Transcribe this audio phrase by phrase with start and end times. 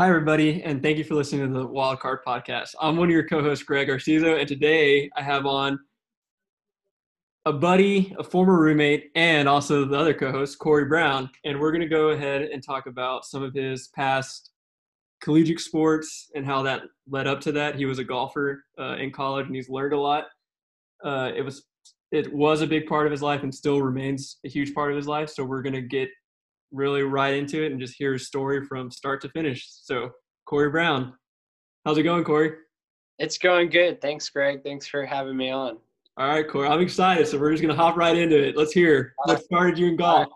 [0.00, 2.76] Hi, everybody, and thank you for listening to the Wild Card Podcast.
[2.80, 5.76] I'm one of your co-hosts, Greg Arcizo, and today I have on
[7.46, 11.80] a buddy, a former roommate, and also the other co-host, Corey Brown, and we're going
[11.80, 14.52] to go ahead and talk about some of his past
[15.20, 17.74] collegiate sports and how that led up to that.
[17.74, 20.26] He was a golfer uh, in college, and he's learned a lot.
[21.02, 21.64] Uh, it was
[22.12, 24.96] it was a big part of his life, and still remains a huge part of
[24.96, 25.28] his life.
[25.28, 26.08] So we're going to get
[26.72, 29.66] really right into it and just hear his story from start to finish.
[29.68, 30.10] So,
[30.44, 31.14] Corey Brown,
[31.84, 32.52] how's it going, Corey?
[33.18, 34.00] It's going good.
[34.00, 34.62] Thanks, Greg.
[34.62, 35.78] Thanks for having me on.
[36.16, 37.26] All right, Corey, I'm excited.
[37.28, 38.56] So we're just gonna hop right into it.
[38.56, 40.28] Let's hear what started you in golf.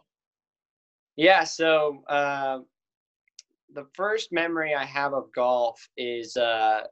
[1.16, 2.60] Yeah, so uh,
[3.74, 6.82] the first memory I have of golf is uh,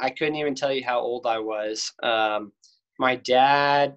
[0.00, 1.92] I couldn't even tell you how old I was.
[2.02, 2.52] Um,
[2.98, 3.96] my dad,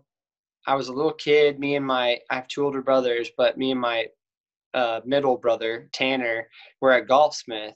[0.67, 1.59] I was a little kid.
[1.59, 4.07] Me and my, I have two older brothers, but me and my
[4.73, 6.47] uh, middle brother Tanner
[6.81, 7.73] were at Golfsmith,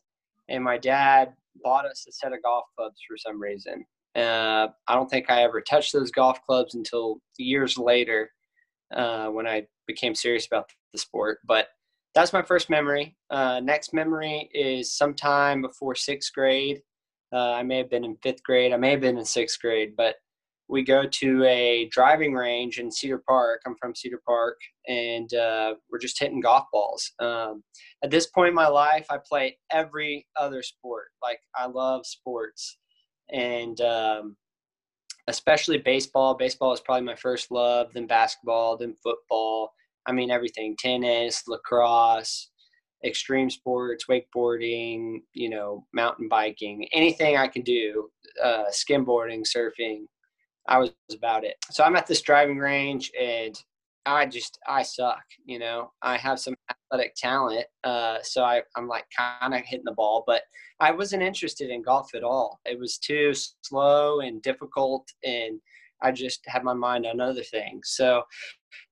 [0.49, 3.85] and my dad bought us a set of golf clubs for some reason.
[4.15, 8.29] Uh, I don't think I ever touched those golf clubs until years later
[8.95, 11.39] uh, when I became serious about the sport.
[11.47, 11.67] But
[12.13, 13.15] that's my first memory.
[13.29, 16.81] Uh, next memory is sometime before sixth grade.
[17.33, 18.71] Uh, I may have been in fifth grade.
[18.71, 20.15] I may have been in sixth grade, but
[20.73, 23.61] we go to a driving range in Cedar Park.
[23.65, 27.11] I'm from Cedar Park, and uh, we're just hitting golf balls.
[27.19, 27.63] Um,
[28.03, 31.09] at this point in my life, I play every other sport.
[31.21, 32.79] Like I love sports,
[33.31, 34.35] and um,
[35.27, 36.33] especially baseball.
[36.33, 37.91] Baseball is probably my first love.
[37.93, 39.73] Then basketball, then football.
[40.07, 42.49] I mean everything: tennis, lacrosse,
[43.05, 45.19] extreme sports, wakeboarding.
[45.33, 48.09] You know, mountain biking, anything I can do.
[48.43, 50.05] Uh, skimboarding, surfing
[50.67, 51.55] I was about it.
[51.71, 53.55] So I'm at this driving range and
[54.05, 55.91] I just I suck, you know.
[56.01, 60.23] I have some athletic talent, uh, so I, I'm like kind of hitting the ball,
[60.27, 60.43] but
[60.79, 62.59] I wasn't interested in golf at all.
[62.65, 65.59] It was too slow and difficult, and
[66.01, 67.91] I just had my mind on other things.
[67.95, 68.23] So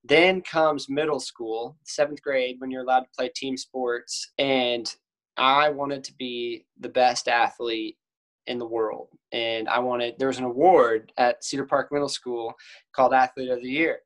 [0.02, 4.92] then comes middle school, seventh grade, when you're allowed to play team sports, and
[5.36, 7.96] I wanted to be the best athlete
[8.46, 9.08] in the world.
[9.32, 12.54] And I wanted, there was an award at Cedar Park Middle School
[12.94, 14.00] called Athlete of the Year.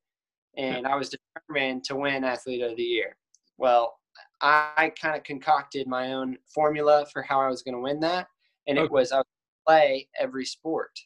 [0.56, 3.16] And I was determined to win Athlete of the Year.
[3.58, 3.98] Well,
[4.40, 8.28] I kind of concocted my own formula for how I was going to win that.
[8.66, 9.26] And it was I would
[9.66, 10.98] play every sport.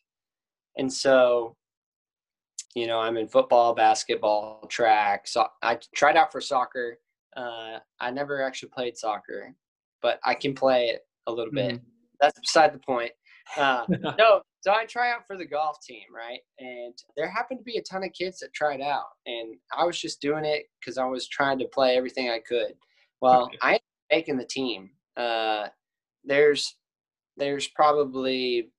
[0.76, 1.56] And so,
[2.74, 5.26] you know, I'm in football, basketball, track.
[5.26, 6.98] So I tried out for soccer.
[7.36, 9.54] Uh, I never actually played soccer,
[10.02, 11.74] but I can play it a little bit.
[11.74, 11.84] Mm-hmm.
[12.20, 13.12] That's beside the point.
[13.56, 13.84] Uh,
[14.18, 16.40] no, so I try out for the golf team, right?
[16.58, 20.00] And there happened to be a ton of kids that tried out, and I was
[20.00, 22.74] just doing it because I was trying to play everything I could.
[23.20, 23.58] Well, okay.
[23.62, 23.80] I
[24.10, 24.90] making the team.
[25.16, 25.68] Uh,
[26.24, 26.76] there's
[27.36, 28.70] there's probably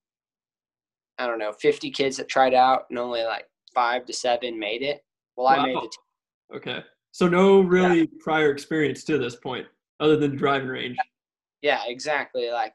[1.17, 4.81] I don't know 50 kids that tried out, and only like five to seven made
[4.81, 5.03] it.
[5.35, 5.63] Well, wow.
[5.63, 6.57] I made the team.
[6.57, 8.05] Okay, so no really yeah.
[8.19, 9.65] prior experience to this point,
[9.99, 10.97] other than driving range.
[11.61, 12.49] Yeah, exactly.
[12.49, 12.73] Like,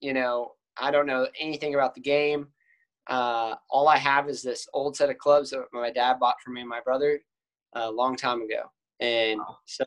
[0.00, 2.48] you know, I don't know anything about the game.
[3.06, 6.50] Uh, all I have is this old set of clubs that my dad bought for
[6.50, 7.20] me and my brother
[7.74, 8.70] a long time ago.
[9.00, 9.84] And so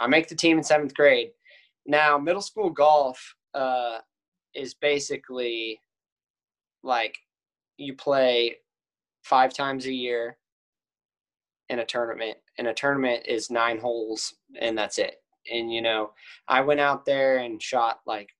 [0.00, 1.30] I make the team in seventh grade.
[1.86, 3.98] Now, middle school golf uh,
[4.54, 5.80] is basically
[6.82, 7.16] like
[7.76, 8.56] you play
[9.22, 10.38] five times a year
[11.68, 15.22] in a tournament, and a tournament is nine holes, and that's it.
[15.52, 16.12] And you know,
[16.48, 18.30] I went out there and shot like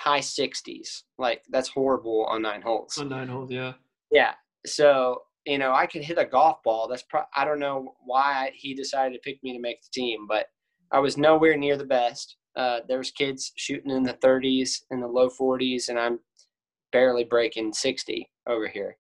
[0.00, 1.02] high 60s.
[1.18, 2.98] Like that's horrible on nine holes.
[2.98, 3.74] On nine holes, yeah.
[4.10, 4.32] Yeah.
[4.66, 6.86] So you know, I could hit a golf ball.
[6.88, 10.26] That's pro- I don't know why he decided to pick me to make the team,
[10.28, 10.46] but
[10.92, 12.36] I was nowhere near the best.
[12.56, 16.18] Uh, there was kids shooting in the 30s and the low 40s, and I'm
[16.92, 18.96] barely breaking 60 over here.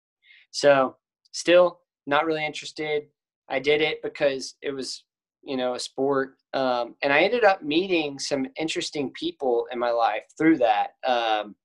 [0.50, 0.96] So
[1.32, 3.04] still not really interested.
[3.48, 5.04] I did it because it was
[5.48, 9.90] you know a sport um, and i ended up meeting some interesting people in my
[9.90, 11.56] life through that um,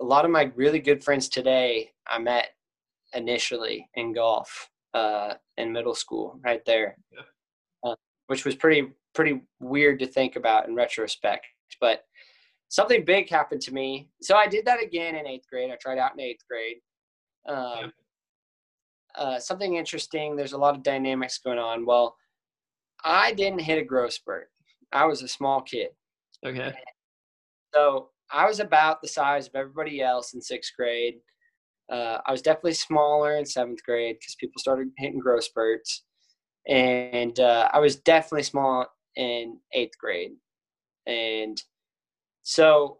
[0.00, 2.50] a lot of my really good friends today i met
[3.14, 7.90] initially in golf uh, in middle school right there yeah.
[7.90, 11.46] uh, which was pretty pretty weird to think about in retrospect
[11.80, 12.04] but
[12.68, 15.98] something big happened to me so i did that again in eighth grade i tried
[15.98, 16.76] out in eighth grade
[17.48, 17.86] um, yeah
[19.18, 20.36] uh, something interesting.
[20.36, 21.84] There's a lot of dynamics going on.
[21.84, 22.16] Well,
[23.04, 24.50] I didn't hit a growth spurt.
[24.92, 25.88] I was a small kid.
[26.44, 26.72] Okay.
[27.74, 31.16] So I was about the size of everybody else in sixth grade.
[31.90, 36.04] Uh, I was definitely smaller in seventh grade because people started hitting growth spurts,
[36.68, 38.86] and uh, I was definitely small
[39.16, 40.32] in eighth grade.
[41.06, 41.60] And
[42.42, 42.98] so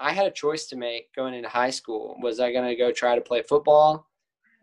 [0.00, 2.16] I had a choice to make going into high school.
[2.22, 4.09] Was I going to go try to play football?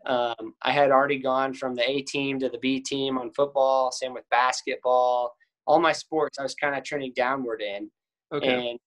[0.08, 3.92] Um, I had already gone from the A team to the B team on football,
[3.92, 5.36] same with basketball.
[5.66, 7.92] All my sports, I was kind of trending downward in.
[8.34, 8.54] Okay.
[8.54, 8.80] And,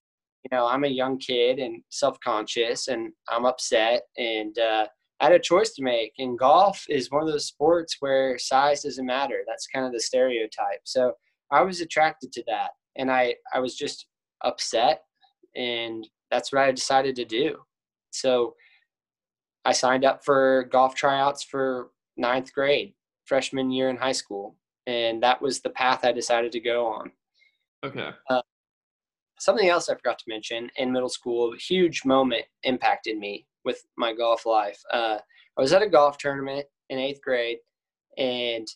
[0.43, 4.01] you know, I'm a young kid and self conscious and I'm upset.
[4.17, 4.87] And uh,
[5.19, 6.13] I had a choice to make.
[6.17, 9.43] And golf is one of those sports where size doesn't matter.
[9.47, 10.81] That's kind of the stereotype.
[10.85, 11.13] So
[11.51, 12.71] I was attracted to that.
[12.95, 14.07] And I, I was just
[14.43, 15.03] upset.
[15.55, 17.57] And that's what I decided to do.
[18.09, 18.55] So
[19.65, 22.93] I signed up for golf tryouts for ninth grade,
[23.25, 24.55] freshman year in high school.
[24.87, 27.11] And that was the path I decided to go on.
[27.83, 28.09] Okay.
[28.29, 28.41] Uh,
[29.39, 33.83] something else I forgot to mention in middle school, a huge moment impacted me with
[33.97, 34.81] my golf life.
[34.91, 35.17] Uh,
[35.57, 37.57] I was at a golf tournament in eighth grade,
[38.17, 38.67] and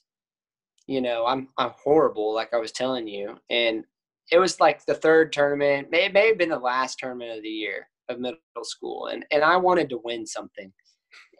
[0.87, 3.83] you know I'm I'm horrible, like I was telling you, and
[4.31, 7.49] it was like the third tournament, may, may have been the last tournament of the
[7.49, 10.71] year of middle school, and and I wanted to win something,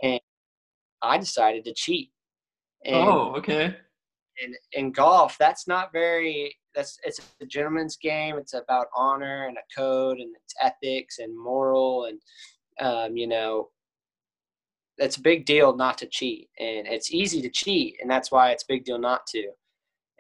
[0.04, 0.20] and
[1.02, 2.12] I decided to cheat.
[2.86, 3.76] And, oh, okay.
[4.44, 6.56] And in golf, that's not very.
[6.76, 8.38] That's it's a gentleman's game.
[8.38, 12.20] It's about honor and a code, and it's ethics and moral, and
[12.80, 13.70] um, you know,
[14.98, 18.52] it's a big deal not to cheat, and it's easy to cheat, and that's why
[18.52, 19.50] it's a big deal not to.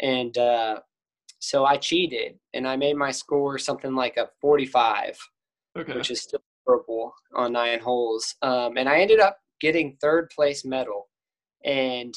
[0.01, 0.79] And uh,
[1.39, 5.17] so I cheated, and I made my score something like a 45,
[5.77, 5.95] okay.
[5.95, 8.35] which is still horrible on nine holes.
[8.41, 11.07] Um, and I ended up getting third place medal,
[11.63, 12.13] and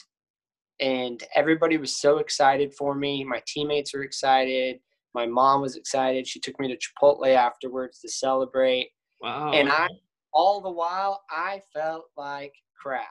[0.80, 3.24] and everybody was so excited for me.
[3.24, 4.78] My teammates were excited.
[5.14, 6.26] My mom was excited.
[6.26, 8.90] She took me to Chipotle afterwards to celebrate.
[9.20, 9.52] Wow!
[9.52, 9.88] And I,
[10.32, 13.08] all the while, I felt like crap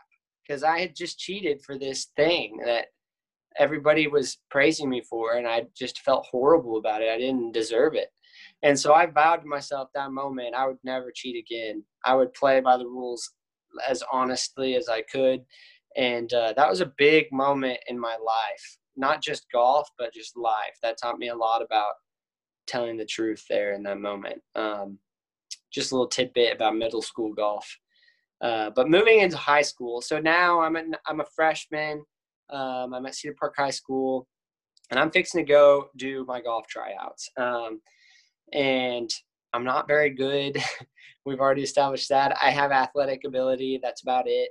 [0.47, 2.87] because I had just cheated for this thing that
[3.59, 7.09] everybody was praising me for, and I just felt horrible about it.
[7.09, 8.09] I didn't deserve it.
[8.63, 11.83] And so I vowed to myself that moment I would never cheat again.
[12.03, 13.31] I would play by the rules
[13.87, 15.41] as honestly as I could.
[15.95, 20.37] And uh, that was a big moment in my life, not just golf, but just
[20.37, 20.77] life.
[20.81, 21.93] That taught me a lot about
[22.67, 24.41] telling the truth there in that moment.
[24.55, 24.99] Um,
[25.71, 27.67] just a little tidbit about middle school golf.
[28.41, 32.03] Uh, but moving into high school, so now I'm an, I'm a freshman.
[32.51, 34.27] Um, I'm at Cedar Park High School,
[34.91, 37.29] and I'm fixing to go do my golf tryouts.
[37.37, 37.81] Um,
[38.53, 39.09] and
[39.53, 40.57] I'm not very good.
[41.25, 42.37] We've already established that.
[42.41, 43.79] I have athletic ability.
[43.81, 44.49] That's about it.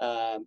[0.00, 0.46] Um,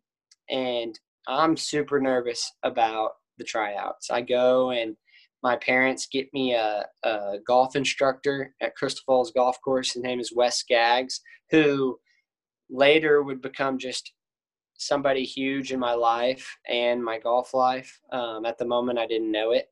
[0.50, 0.98] and
[1.28, 4.10] I'm super nervous about the tryouts.
[4.10, 4.96] I go and
[5.44, 9.94] my parents get me a, a golf instructor at Crystal Falls Golf Course.
[9.94, 11.22] His name is Wes Skaggs,
[11.52, 12.00] who
[12.70, 14.14] later would become just
[14.78, 18.00] somebody huge in my life and my golf life.
[18.12, 19.68] Um, at the moment, I didn't know it.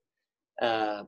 [0.62, 1.04] Uh,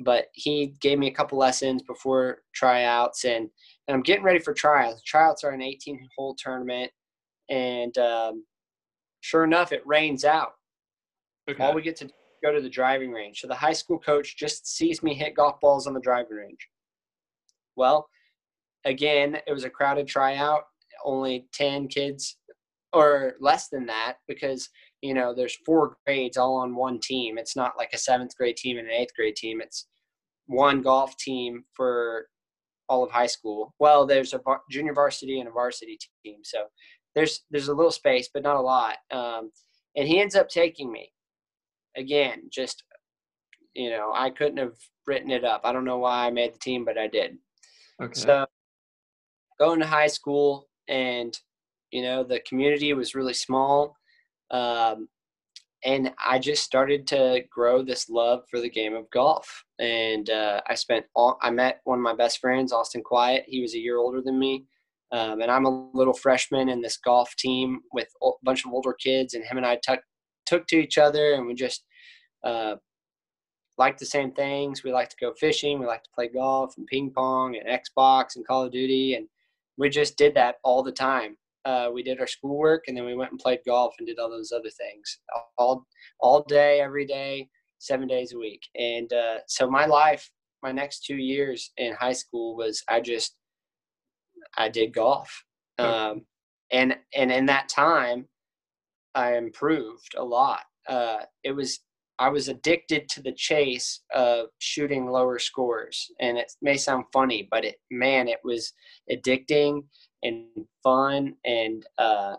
[0.00, 3.48] but he gave me a couple lessons before tryouts, and,
[3.86, 5.02] and I'm getting ready for tryouts.
[5.02, 6.90] Tryouts are an 18 hole tournament,
[7.48, 8.44] and um,
[9.20, 10.52] sure enough, it rains out.
[11.50, 11.62] Okay.
[11.62, 12.10] All we get to
[12.44, 13.40] go to the driving range.
[13.40, 16.68] So the high school coach just sees me hit golf balls on the driving range.
[17.76, 18.08] Well,
[18.84, 20.64] again, it was a crowded tryout.
[21.04, 22.36] Only 10 kids
[22.92, 24.68] or less than that because
[25.02, 27.38] you know there's four grades all on one team.
[27.38, 29.60] It's not like a seventh grade team and an eighth grade team.
[29.60, 29.86] It's
[30.46, 32.26] one golf team for
[32.88, 33.74] all of high school.
[33.78, 34.40] Well there's a
[34.70, 36.38] junior varsity and a varsity team.
[36.42, 36.64] So
[37.14, 38.96] there's there's a little space but not a lot.
[39.10, 39.50] Um,
[39.96, 41.12] and he ends up taking me.
[41.96, 42.84] Again just
[43.74, 44.76] you know i couldn't have
[45.06, 45.62] written it up.
[45.64, 47.38] I don't know why i made the team but i did.
[48.02, 48.20] Okay.
[48.20, 48.46] so
[49.58, 51.36] going to high school and
[51.90, 53.96] you know, the community was really small.
[54.50, 55.08] Um,
[55.84, 59.64] and I just started to grow this love for the game of golf.
[59.78, 63.44] And uh, I spent all, I met one of my best friends, Austin Quiet.
[63.46, 64.64] He was a year older than me.
[65.12, 68.92] Um, and I'm a little freshman in this golf team with a bunch of older
[68.92, 69.34] kids.
[69.34, 70.00] And him and I took,
[70.46, 71.84] took to each other and we just
[72.44, 72.74] uh,
[73.78, 74.82] liked the same things.
[74.82, 75.78] We like to go fishing.
[75.78, 79.14] We like to play golf and ping pong and Xbox and Call of Duty.
[79.14, 79.28] And
[79.76, 81.36] we just did that all the time
[81.68, 84.30] uh, we did our schoolwork and then we went and played golf and did all
[84.30, 85.18] those other things
[85.58, 85.86] all
[86.20, 87.46] all day every day
[87.78, 88.62] seven days a week.
[88.74, 90.30] And uh, so my life
[90.62, 93.36] my next two years in high school was i just
[94.56, 95.44] i did golf.
[95.78, 96.22] Um,
[96.72, 98.26] and and in that time
[99.14, 100.62] i improved a lot.
[100.88, 101.80] Uh, it was
[102.18, 106.10] i was addicted to the chase of shooting lower scores.
[106.18, 108.72] And it may sound funny but it man it was
[109.12, 109.82] addicting
[110.22, 110.46] and
[110.82, 112.36] fun and uh,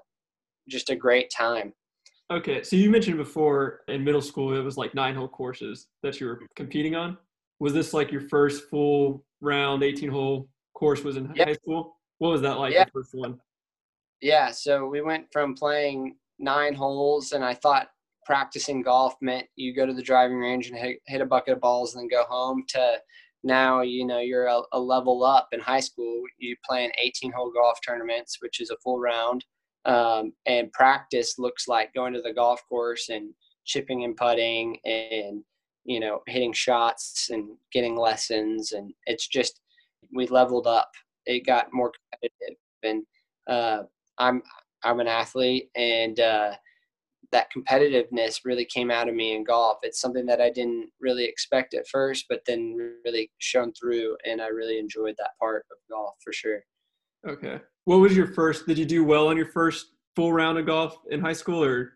[0.67, 1.73] just a great time.
[2.31, 6.19] Okay, so you mentioned before in middle school it was like nine hole courses that
[6.19, 7.17] you were competing on.
[7.61, 11.45] was this like your first full round 18 hole course was in Yeah.
[11.45, 11.97] high school?
[12.19, 12.85] What was that like Yeah.
[12.85, 13.39] the first one?
[14.21, 17.89] Yeah, so we went from playing nine holes, and I thought
[18.25, 21.59] practicing golf meant you go to the driving range and hit, hit a bucket of
[21.61, 22.63] balls and then go home.
[22.69, 23.01] To
[23.43, 26.23] now, you know, you're a, a level up in high school.
[26.37, 29.45] You playing 18 hole golf tournaments, which is a full round,
[29.85, 33.33] um, and practice looks like going to the golf course and
[33.65, 35.43] chipping and putting and
[35.85, 39.61] you know hitting shots and getting lessons, and it's just
[40.13, 40.91] we leveled up.
[41.25, 43.03] It got more competitive, and
[43.47, 43.83] uh,
[44.17, 44.41] I'm
[44.83, 46.51] I'm an athlete, and uh,
[47.31, 49.77] that competitiveness really came out of me in golf.
[49.83, 54.41] It's something that I didn't really expect at first, but then really shone through, and
[54.41, 56.61] I really enjoyed that part of golf for sure.
[57.27, 57.59] Okay.
[57.85, 58.65] What was your first?
[58.65, 61.93] Did you do well on your first full round of golf in high school, or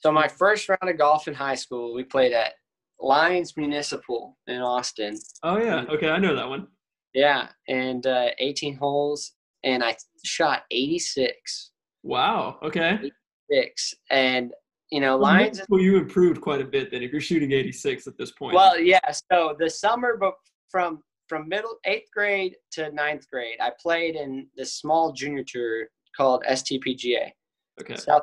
[0.00, 2.54] So my first round of golf in high school, we played at
[3.00, 5.16] Lions Municipal in Austin.
[5.42, 6.66] oh yeah, okay, I know that one.
[7.14, 9.32] Yeah, and uh, 18 holes,
[9.64, 11.70] and I shot 86.
[12.02, 12.58] Wow.
[12.62, 13.10] Okay.
[13.50, 14.52] Six, and
[14.90, 15.62] you know Well, Lions.
[15.68, 18.54] Well, you improved quite a bit then if you're shooting 86 at this point.
[18.54, 19.00] Well, yeah.
[19.32, 20.34] So the summer, but
[20.70, 25.88] from from middle eighth grade to ninth grade, I played in this small junior tour
[26.16, 27.30] called STPGA,
[27.80, 27.96] okay.
[27.96, 28.22] South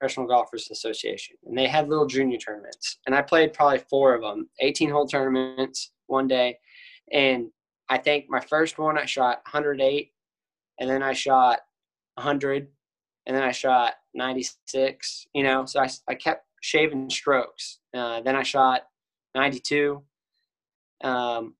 [0.00, 4.22] Professional Golfers Association, and they had little junior tournaments, and I played probably four of
[4.22, 6.58] them, 18 hole tournaments one day,
[7.12, 7.48] and
[7.88, 10.10] I think my first one I shot 108,
[10.80, 11.60] and then I shot
[12.14, 12.66] 100,
[13.26, 15.26] and then I shot 96.
[15.34, 17.80] You know, so I I kept shaving strokes.
[17.94, 18.82] Uh, then I shot
[19.34, 20.02] 92.
[21.02, 21.54] Um,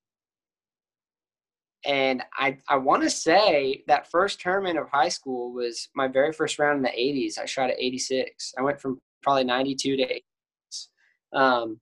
[1.85, 6.31] and I, I want to say that first tournament of high school was my very
[6.31, 7.37] first round in the 80s.
[7.37, 8.53] I shot at 86.
[8.57, 10.89] I went from probably 92 to 86.
[11.33, 11.79] Um,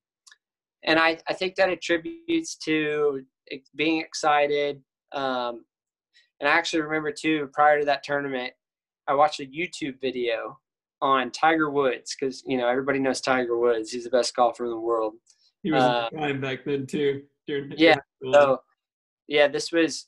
[0.84, 3.22] and I, I think that attributes to
[3.76, 4.82] being excited.
[5.12, 5.66] Um,
[6.40, 8.54] and I actually remember too, prior to that tournament,
[9.08, 10.60] I watched a YouTube video
[11.02, 13.92] on Tiger Woods because, you know, everybody knows Tiger Woods.
[13.92, 15.14] He's the best golfer in the world.
[15.64, 17.24] He was uh, prime back then too.
[17.48, 18.34] During Yeah, school.
[18.34, 18.62] So,
[19.28, 20.08] yeah, this was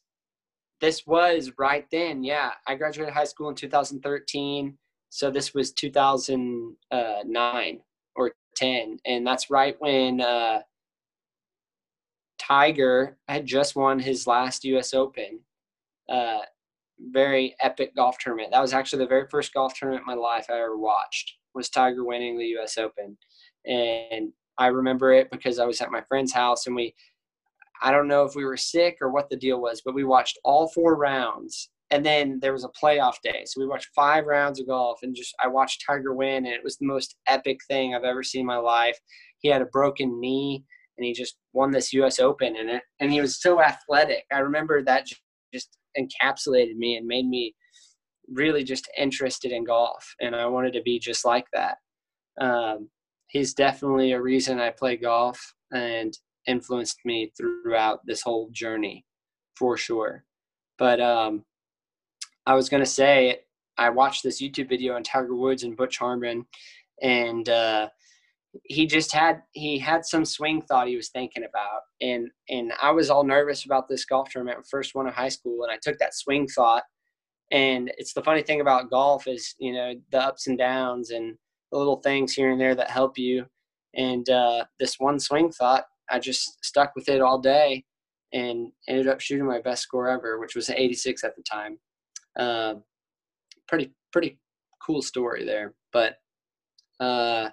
[0.81, 2.23] this was right then.
[2.23, 4.77] Yeah, I graduated high school in 2013,
[5.09, 7.79] so this was 2009
[8.15, 10.59] or 10, and that's right when uh,
[12.37, 14.93] Tiger had just won his last U.S.
[14.93, 15.39] Open.
[16.09, 16.39] Uh,
[17.11, 18.51] very epic golf tournament.
[18.51, 21.33] That was actually the very first golf tournament in my life I ever watched.
[21.55, 22.77] Was Tiger winning the U.S.
[22.77, 23.17] Open,
[23.65, 26.93] and I remember it because I was at my friend's house and we
[27.81, 30.39] I don't know if we were sick or what the deal was, but we watched
[30.45, 31.69] all four rounds.
[31.91, 33.43] And then there was a playoff day.
[33.45, 36.63] So we watched five rounds of golf and just I watched Tiger win and it
[36.63, 38.97] was the most epic thing I've ever seen in my life.
[39.39, 40.63] He had a broken knee
[40.97, 44.23] and he just won this US Open and it and he was so athletic.
[44.31, 45.07] I remember that
[45.53, 47.55] just encapsulated me and made me
[48.31, 51.77] really just interested in golf and I wanted to be just like that.
[52.39, 52.89] Um,
[53.27, 59.05] he's definitely a reason I play golf and influenced me throughout this whole journey
[59.57, 60.23] for sure.
[60.77, 61.43] But um,
[62.45, 63.39] I was going to say,
[63.77, 66.45] I watched this YouTube video on Tiger Woods and Butch Harmon,
[67.01, 67.89] and uh,
[68.65, 72.91] he just had he had some swing thought he was thinking about, and and I
[72.91, 75.97] was all nervous about this golf tournament, first one of high school, and I took
[75.99, 76.83] that swing thought,
[77.51, 81.35] and it's the funny thing about golf is you know the ups and downs and
[81.71, 83.45] the little things here and there that help you,
[83.95, 87.85] and uh, this one swing thought I just stuck with it all day
[88.33, 91.79] and ended up shooting my best score ever, which was an 86 at the time.
[92.37, 92.75] Uh,
[93.67, 94.39] pretty pretty
[94.85, 95.73] cool story there.
[95.91, 96.17] But
[96.99, 97.49] uh,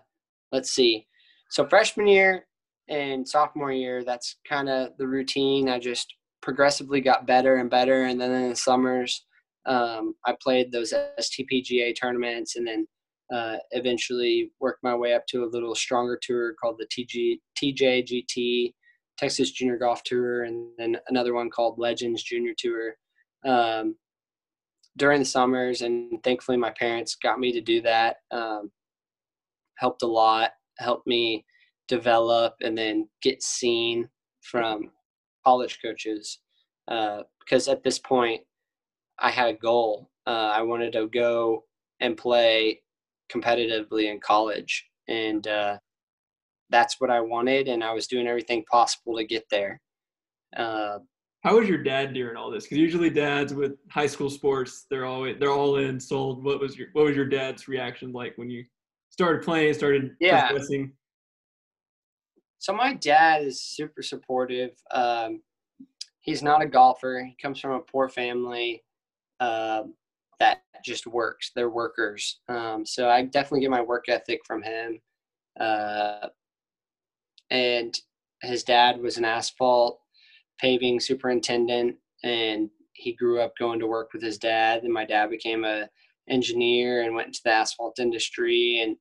[0.52, 1.07] let's see.
[1.50, 2.47] So freshman year
[2.88, 5.69] and sophomore year, that's kind of the routine.
[5.69, 9.26] I just progressively got better and better, and then in the summers,
[9.66, 12.87] um, I played those STPGA tournaments, and then
[13.33, 18.73] uh, eventually worked my way up to a little stronger tour called the TG, TJGT,
[19.19, 22.95] Texas Junior Golf Tour, and then another one called Legends Junior Tour
[23.45, 23.95] um,
[24.97, 25.83] during the summers.
[25.83, 28.16] And thankfully, my parents got me to do that.
[28.30, 28.71] Um,
[29.80, 31.44] helped a lot, helped me
[31.88, 34.08] develop and then get seen
[34.42, 34.90] from
[35.44, 36.38] college coaches.
[36.87, 38.42] Uh, because at this point,
[39.18, 40.10] I had a goal.
[40.26, 41.64] Uh, I wanted to go
[42.00, 42.80] and play
[43.30, 45.78] competitively in college and uh,
[46.70, 49.80] that's what i wanted and i was doing everything possible to get there
[50.56, 50.99] uh,
[51.42, 52.64] How was your dad during all this?
[52.64, 56.44] Because usually dads with high school sports, they're always they're all in, sold.
[56.44, 58.64] What was your what was your dad's reaction like when you
[59.11, 60.49] started playing, started Yeah.
[60.49, 60.97] progressing?
[62.59, 64.73] So my dad is super supportive.
[64.90, 65.43] Um,
[66.21, 67.25] he's not a golfer.
[67.25, 68.85] He comes from a poor family
[69.40, 69.85] uh,
[70.38, 71.50] that just works.
[71.55, 72.40] They're workers.
[72.49, 75.00] Um, so I definitely get my work ethic from him.
[75.59, 76.29] Uh,
[77.50, 77.99] and
[78.43, 80.00] his dad was an asphalt
[80.59, 84.83] paving superintendent, and he grew up going to work with his dad.
[84.85, 85.88] And my dad became a
[86.29, 88.81] engineer and went into the asphalt industry.
[88.83, 88.97] And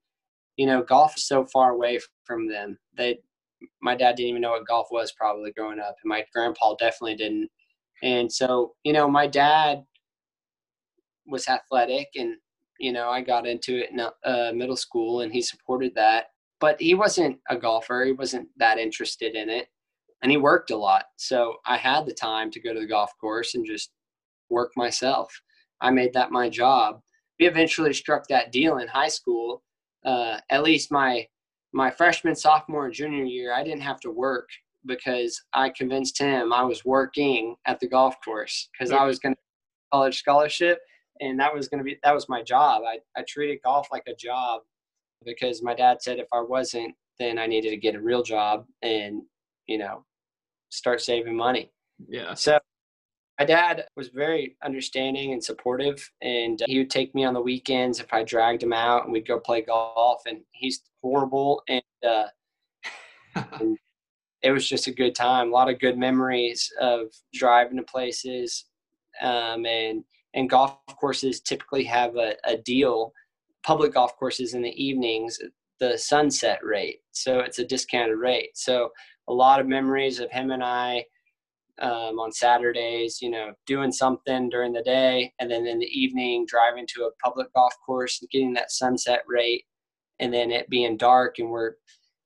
[0.58, 2.78] you know, golf is so far away from them.
[2.98, 3.20] They
[3.82, 7.16] my dad didn't even know what golf was probably growing up, and my grandpa definitely
[7.16, 7.50] didn't.
[8.04, 9.84] And so, you know, my dad
[11.26, 12.36] was athletic, and
[12.80, 16.28] you know, I got into it in uh, middle school, and he supported that.
[16.60, 19.68] But he wasn't a golfer; he wasn't that interested in it,
[20.22, 21.06] and he worked a lot.
[21.18, 23.92] So I had the time to go to the golf course and just
[24.50, 25.34] work myself.
[25.82, 27.02] I made that my job.
[27.40, 29.64] We eventually struck that deal in high school.
[30.06, 31.28] Uh, at least my
[31.72, 34.50] my freshman, sophomore, and junior year, I didn't have to work
[34.86, 39.36] because I convinced him I was working at the golf course because I was going
[39.36, 39.42] to
[39.92, 40.80] college scholarship
[41.20, 42.84] and that was going to be that was my job.
[42.86, 44.62] I, I treated golf like a job
[45.26, 48.66] because my dad said if I wasn't, then I needed to get a real job
[48.82, 49.22] and
[49.68, 50.06] you know
[50.70, 51.72] start saving money.
[52.08, 52.34] Yeah.
[52.34, 52.60] So
[53.40, 58.00] my dad was very understanding and supportive and he would take me on the weekends
[58.00, 62.26] if i dragged him out and we'd go play golf and he's horrible and, uh,
[63.60, 63.78] and
[64.42, 68.66] it was just a good time a lot of good memories of driving to places
[69.22, 70.04] um, and
[70.36, 73.14] and golf courses typically have a, a deal
[73.64, 75.40] public golf courses in the evenings
[75.80, 78.52] the sunset rate so it's a discounted rate.
[78.54, 78.92] So
[79.28, 81.04] a lot of memories of him and i
[81.82, 86.46] um, on Saturdays, you know, doing something during the day, and then in the evening
[86.48, 89.64] driving to a public golf course and getting that sunset rate,
[90.20, 91.74] and then it being dark and we're,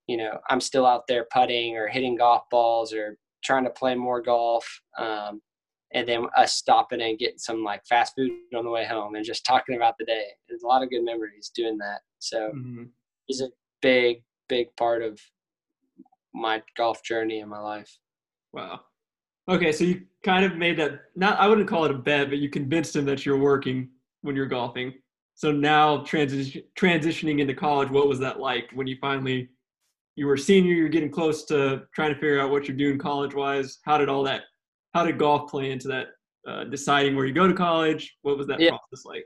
[0.07, 3.95] you know, I'm still out there putting or hitting golf balls or trying to play
[3.95, 4.65] more golf,
[4.97, 5.41] um,
[5.93, 9.25] and then us stopping and getting some like fast food on the way home and
[9.25, 10.25] just talking about the day.
[10.49, 12.01] There's a lot of good memories doing that.
[12.19, 12.85] So mm-hmm.
[13.27, 13.49] he's a
[13.81, 15.19] big, big part of
[16.33, 17.99] my golf journey in my life.
[18.53, 18.81] Wow.
[19.49, 22.37] Okay, so you kind of made that not I wouldn't call it a bet, but
[22.37, 23.89] you convinced him that you're working
[24.21, 24.93] when you're golfing.
[25.35, 29.49] So now transition transitioning into college, what was that like when you finally
[30.15, 32.99] you were a senior, you're getting close to trying to figure out what you're doing
[32.99, 33.79] college wise.
[33.83, 34.43] How did all that
[34.93, 36.07] how did golf play into that
[36.47, 38.15] uh, deciding where you go to college?
[38.21, 38.69] What was that yeah.
[38.69, 39.25] process like?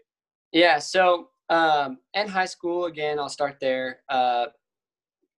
[0.51, 3.99] Yeah, so um, in high school, again, I'll start there.
[4.09, 4.47] Uh,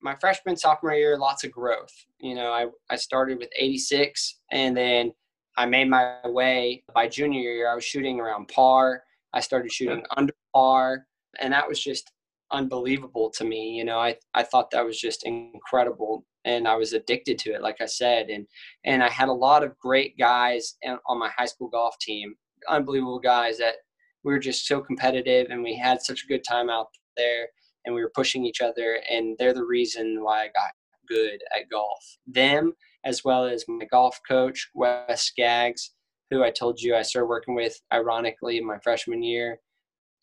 [0.01, 1.93] my freshman sophomore year lots of growth.
[2.19, 5.11] You know i, I started with 86 and then
[5.57, 9.03] i made my way by junior year i was shooting around par.
[9.33, 11.05] I started shooting under par
[11.39, 12.11] and that was just
[12.51, 13.75] unbelievable to me.
[13.77, 17.61] You know i, I thought that was just incredible and i was addicted to it
[17.61, 18.47] like i said and
[18.85, 22.33] and i had a lot of great guys on my high school golf team
[22.69, 23.75] unbelievable guys that
[24.23, 27.47] we were just so competitive and we had such a good time out there
[27.85, 30.71] and we were pushing each other and they're the reason why I got
[31.07, 32.03] good at golf.
[32.27, 32.73] Them
[33.05, 35.91] as well as my golf coach Wes Skaggs,
[36.29, 39.59] who I told you I started working with ironically in my freshman year,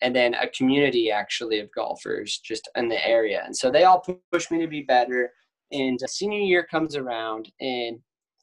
[0.02, 3.42] and then a community actually of golfers just in the area.
[3.44, 5.32] And so they all pushed me to be better.
[5.72, 7.98] And uh, senior year comes around and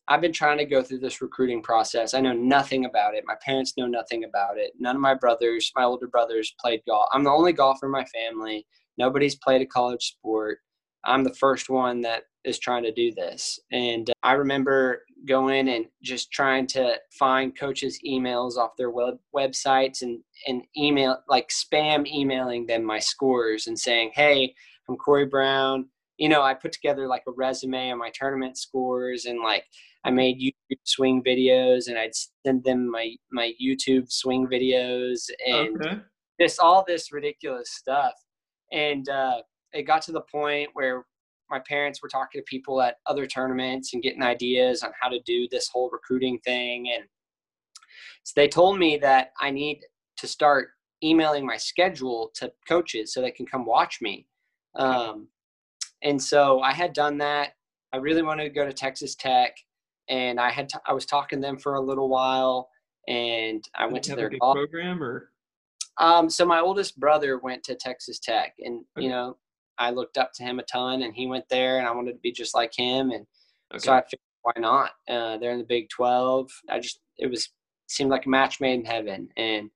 [0.09, 2.13] I've been trying to go through this recruiting process.
[2.13, 3.23] I know nothing about it.
[3.25, 4.73] My parents know nothing about it.
[4.77, 7.07] None of my brothers, my older brothers, played golf.
[7.13, 8.65] I'm the only golfer in my family.
[8.97, 10.59] Nobody's played a college sport.
[11.05, 13.59] I'm the first one that is trying to do this.
[13.71, 19.17] And uh, I remember going and just trying to find coaches' emails off their web
[19.35, 24.53] websites and, and email, like spam emailing them my scores and saying, hey,
[24.89, 25.87] I'm Corey Brown.
[26.17, 29.63] You know, I put together like a resume of my tournament scores and like
[30.05, 32.11] I made YouTube swing videos and I'd
[32.45, 36.01] send them my, my YouTube swing videos and okay.
[36.39, 38.13] just all this ridiculous stuff
[38.73, 41.05] and uh, it got to the point where
[41.49, 45.19] my parents were talking to people at other tournaments and getting ideas on how to
[45.25, 46.89] do this whole recruiting thing.
[46.93, 47.05] And
[48.23, 49.81] so they told me that i need
[50.17, 50.69] to start
[51.03, 54.25] emailing my schedule to coaches so they can come watch me.
[54.75, 55.27] Um,
[56.01, 57.53] and so i had done that.
[57.91, 59.55] I really wanted to go to texas tech
[60.09, 62.69] and i had t- I was talking to them for a little while
[63.07, 65.32] and i went to their program or
[65.99, 69.05] um, so my oldest brother went to Texas Tech, and okay.
[69.05, 69.37] you know,
[69.77, 72.19] I looked up to him a ton, and he went there, and I wanted to
[72.19, 73.25] be just like him, and
[73.73, 73.79] okay.
[73.79, 74.91] so I figured, why not?
[75.09, 76.49] Uh, they're in the Big Twelve.
[76.69, 77.49] I just it was
[77.87, 79.69] seemed like a match made in heaven, and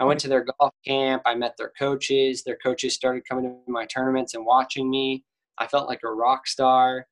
[0.00, 1.22] I went to their golf camp.
[1.24, 2.42] I met their coaches.
[2.42, 5.24] Their coaches started coming to my tournaments and watching me.
[5.58, 7.06] I felt like a rock star.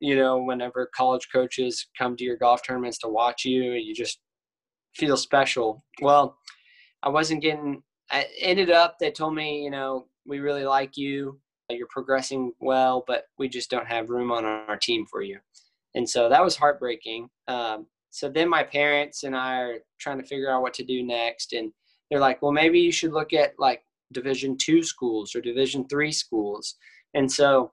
[0.00, 4.18] you know, whenever college coaches come to your golf tournaments to watch you, you just
[4.96, 5.84] feel special.
[6.00, 6.36] Well,
[7.02, 7.82] I wasn't getting.
[8.10, 8.98] I ended up.
[8.98, 11.38] They told me, you know, we really like you.
[11.68, 15.38] You're progressing well, but we just don't have room on our team for you.
[15.94, 17.28] And so that was heartbreaking.
[17.46, 21.04] Um, so then my parents and I are trying to figure out what to do
[21.04, 21.72] next, and
[22.10, 23.82] they're like, well, maybe you should look at like
[24.12, 26.74] Division two schools or Division three schools.
[27.14, 27.72] And so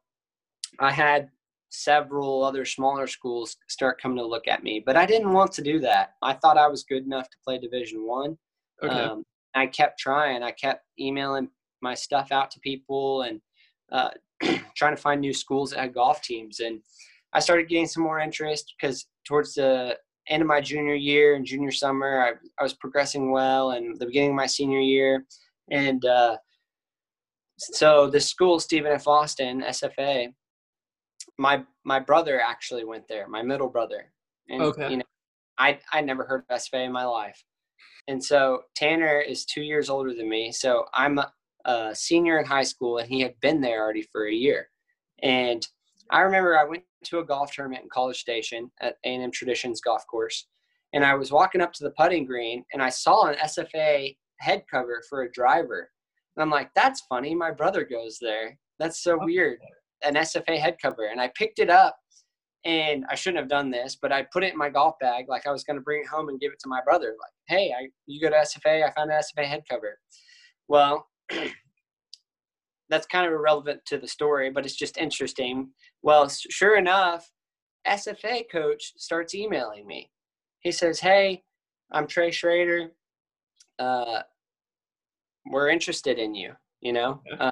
[0.80, 1.30] I had
[1.70, 5.62] several other smaller schools start coming to look at me, but I didn't want to
[5.62, 6.14] do that.
[6.22, 8.38] I thought I was good enough to play Division one.
[8.84, 8.94] Okay.
[8.94, 9.24] Um,
[9.56, 10.44] I kept trying.
[10.44, 11.50] I kept emailing
[11.82, 13.42] my stuff out to people and
[13.92, 14.10] uh,
[14.76, 16.60] trying to find new schools that had golf teams.
[16.60, 16.82] And
[17.34, 19.98] I started getting some more interest because towards the
[20.30, 24.06] end of my junior year and junior summer, I, I was progressing well, and the
[24.06, 25.26] beginning of my senior year,
[25.72, 26.38] and uh,
[27.58, 29.08] so the school, Stephen F.
[29.08, 30.34] Austin, SFA,
[31.38, 34.12] my my brother actually went there, my middle brother.
[34.50, 34.92] And, okay.
[34.92, 35.04] You know,
[35.58, 37.44] I I never heard of SFA in my life,
[38.08, 40.52] and so Tanner is two years older than me.
[40.52, 41.32] So I'm a,
[41.66, 44.70] a senior in high school, and he had been there already for a year.
[45.24, 45.66] And
[46.10, 50.06] I remember I went to a golf tournament in College Station at A&M Traditions Golf
[50.08, 50.48] Course,
[50.94, 54.64] and I was walking up to the putting green, and I saw an SFA head
[54.72, 55.90] cover for a driver.
[56.36, 57.36] And I'm like, that's funny.
[57.36, 58.58] My brother goes there.
[58.80, 59.60] That's so weird.
[60.04, 61.08] An SFA head cover.
[61.08, 61.98] And I picked it up
[62.68, 65.48] and I shouldn't have done this, but I put it in my golf bag like
[65.48, 67.16] I was going to bring it home and give it to my brother.
[67.20, 69.98] Like, hey, I, you go to SFA, I found an SFA head cover.
[70.68, 71.08] Well,
[72.90, 75.70] that's kind of irrelevant to the story, but it's just interesting.
[76.04, 77.32] Well, sure enough,
[77.88, 80.12] SFA coach starts emailing me.
[80.60, 81.44] He says, hey,
[81.92, 82.92] I'm Trey Schrader
[83.80, 84.22] uh,
[85.46, 86.54] we're interested in you.
[86.82, 87.52] You know, uh,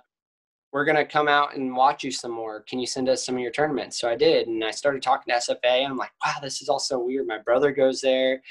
[0.76, 2.60] we're gonna come out and watch you some more.
[2.64, 3.98] Can you send us some of your tournaments?
[3.98, 5.58] So I did, and I started talking to SFA.
[5.64, 7.28] And I'm like, wow, this is all so weird.
[7.28, 8.42] My brother goes there.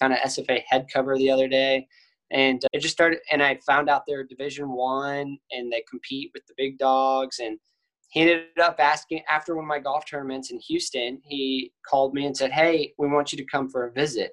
[0.00, 1.86] Found an SFA head cover the other day,
[2.32, 3.20] and uh, it just started.
[3.30, 7.38] And I found out they're Division One, and they compete with the big dogs.
[7.38, 7.60] And
[8.10, 11.20] he ended up asking after one of my golf tournaments in Houston.
[11.22, 14.32] He called me and said, "Hey, we want you to come for a visit."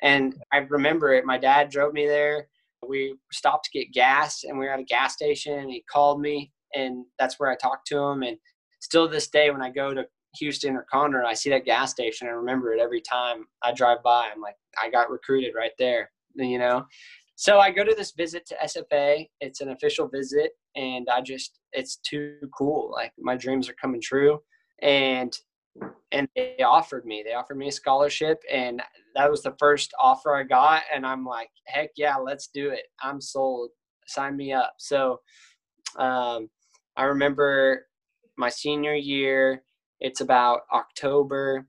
[0.00, 1.26] And I remember it.
[1.26, 2.48] My dad drove me there.
[2.88, 5.58] We stopped to get gas, and we were at a gas station.
[5.58, 8.22] And he called me, and that's where I talked to him.
[8.22, 8.36] And
[8.80, 10.06] still this day, when I go to
[10.38, 12.28] Houston or Conroe, I see that gas station.
[12.28, 14.28] I remember it every time I drive by.
[14.32, 16.86] I'm like, I got recruited right there, you know.
[17.34, 19.26] So I go to this visit to SFA.
[19.40, 22.90] It's an official visit, and I just, it's too cool.
[22.92, 24.40] Like my dreams are coming true,
[24.82, 25.36] and
[26.12, 28.82] and they offered me they offered me a scholarship and
[29.14, 32.82] that was the first offer i got and i'm like heck yeah let's do it
[33.02, 33.70] i'm sold
[34.06, 35.18] sign me up so
[35.98, 36.48] um,
[36.96, 37.86] i remember
[38.36, 39.62] my senior year
[40.00, 41.66] it's about october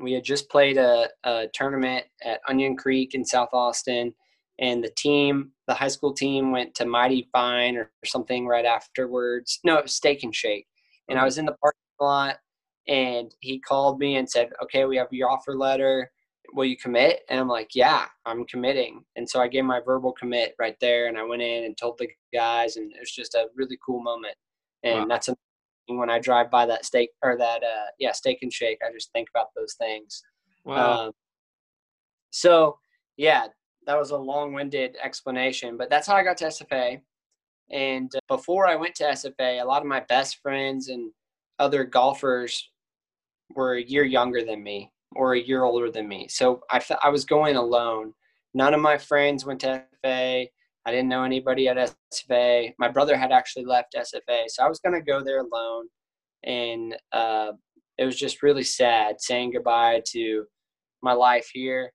[0.00, 4.12] we had just played a, a tournament at onion creek in south austin
[4.60, 9.60] and the team the high school team went to mighty fine or, something right afterwards
[9.64, 10.66] no it was steak and shake
[11.08, 11.26] and i mm-hmm.
[11.26, 12.36] was in the parking lot
[12.88, 16.10] and he called me and said, "Okay, we have your offer letter.
[16.54, 20.12] Will you commit?" And I'm like, "Yeah, I'm committing." And so I gave my verbal
[20.12, 23.34] commit right there, and I went in and told the guys, and it was just
[23.34, 24.36] a really cool moment.
[24.82, 25.06] And wow.
[25.08, 25.28] that's
[25.88, 29.12] when I drive by that steak or that uh, yeah steak and shake, I just
[29.12, 30.22] think about those things.
[30.64, 31.06] Wow.
[31.06, 31.12] Um,
[32.30, 32.78] so
[33.16, 33.46] yeah,
[33.86, 37.00] that was a long-winded explanation, but that's how I got to SFA.
[37.70, 41.12] And uh, before I went to SFA, a lot of my best friends and
[41.58, 42.70] other golfers
[43.54, 46.28] were a year younger than me or a year older than me.
[46.28, 48.12] So I, I was going alone.
[48.54, 50.48] None of my friends went to SFA.
[50.86, 52.72] I didn't know anybody at SFA.
[52.78, 54.44] My brother had actually left SFA.
[54.48, 55.86] So I was going to go there alone.
[56.44, 57.52] And uh,
[57.96, 60.44] it was just really sad saying goodbye to
[61.02, 61.92] my life here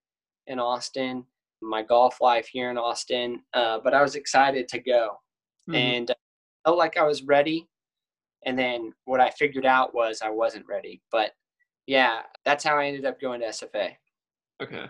[0.48, 1.24] in Austin,
[1.62, 3.42] my golf life here in Austin.
[3.54, 5.18] Uh, but I was excited to go.
[5.70, 5.76] Mm-hmm.
[5.76, 6.16] And I
[6.66, 7.68] felt like I was ready.
[8.46, 11.02] And then what I figured out was I wasn't ready.
[11.12, 11.32] But
[11.90, 13.94] yeah, that's how I ended up going to SFA.
[14.62, 14.86] Okay.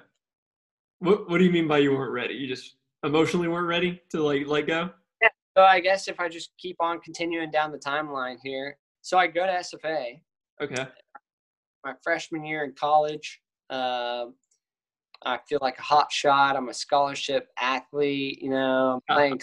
[1.00, 2.34] What What do you mean by you weren't ready?
[2.34, 4.90] You just emotionally weren't ready to like let go?
[5.22, 5.30] Yeah.
[5.56, 9.28] So I guess if I just keep on continuing down the timeline here, so I
[9.28, 10.20] go to SFA.
[10.62, 10.88] Okay.
[11.86, 14.26] My freshman year in college, uh,
[15.24, 16.58] I feel like a hot shot.
[16.58, 18.42] I'm a scholarship athlete.
[18.42, 19.40] You know, I'm playing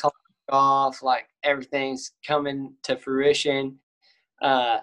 [0.51, 1.03] golf.
[1.03, 3.79] Like everything's coming to fruition.
[4.43, 4.81] Uh,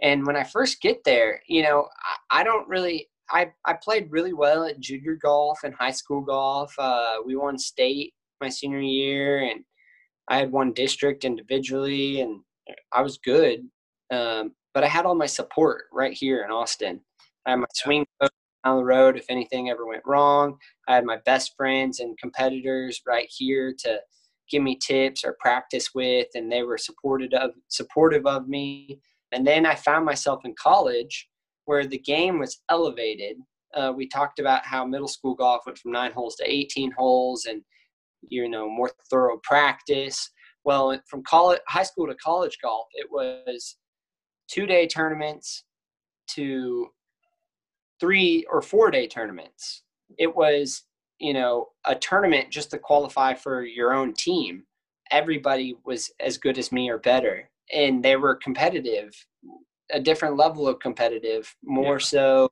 [0.00, 1.88] and when I first get there, you know,
[2.30, 3.08] I, I don't really.
[3.30, 6.74] I, I played really well at junior golf and high school golf.
[6.78, 9.64] Uh, we won state my senior year, and
[10.28, 12.40] I had won district individually, and
[12.92, 13.68] I was good.
[14.10, 17.00] Um, but I had all my support right here in Austin.
[17.44, 18.30] I had my swing coach
[18.64, 20.56] down the road if anything ever went wrong.
[20.86, 24.00] I had my best friends and competitors right here to
[24.50, 29.00] give me tips or practice with, and they were supported of supportive of me.
[29.32, 31.28] And then I found myself in college
[31.66, 33.36] where the game was elevated.
[33.74, 37.44] Uh, we talked about how middle school golf went from nine holes to 18 holes,
[37.44, 37.62] and
[38.22, 40.30] you know more thorough practice.
[40.64, 43.76] Well, from college, high school to college golf, it was
[44.48, 45.64] two day tournaments
[46.28, 46.88] to
[48.00, 49.82] three or four day tournaments.
[50.18, 50.84] It was,
[51.18, 54.64] you know, a tournament just to qualify for your own team.
[55.10, 57.50] Everybody was as good as me or better.
[57.72, 59.14] And they were competitive,
[59.92, 62.04] a different level of competitive, more yeah.
[62.04, 62.48] so,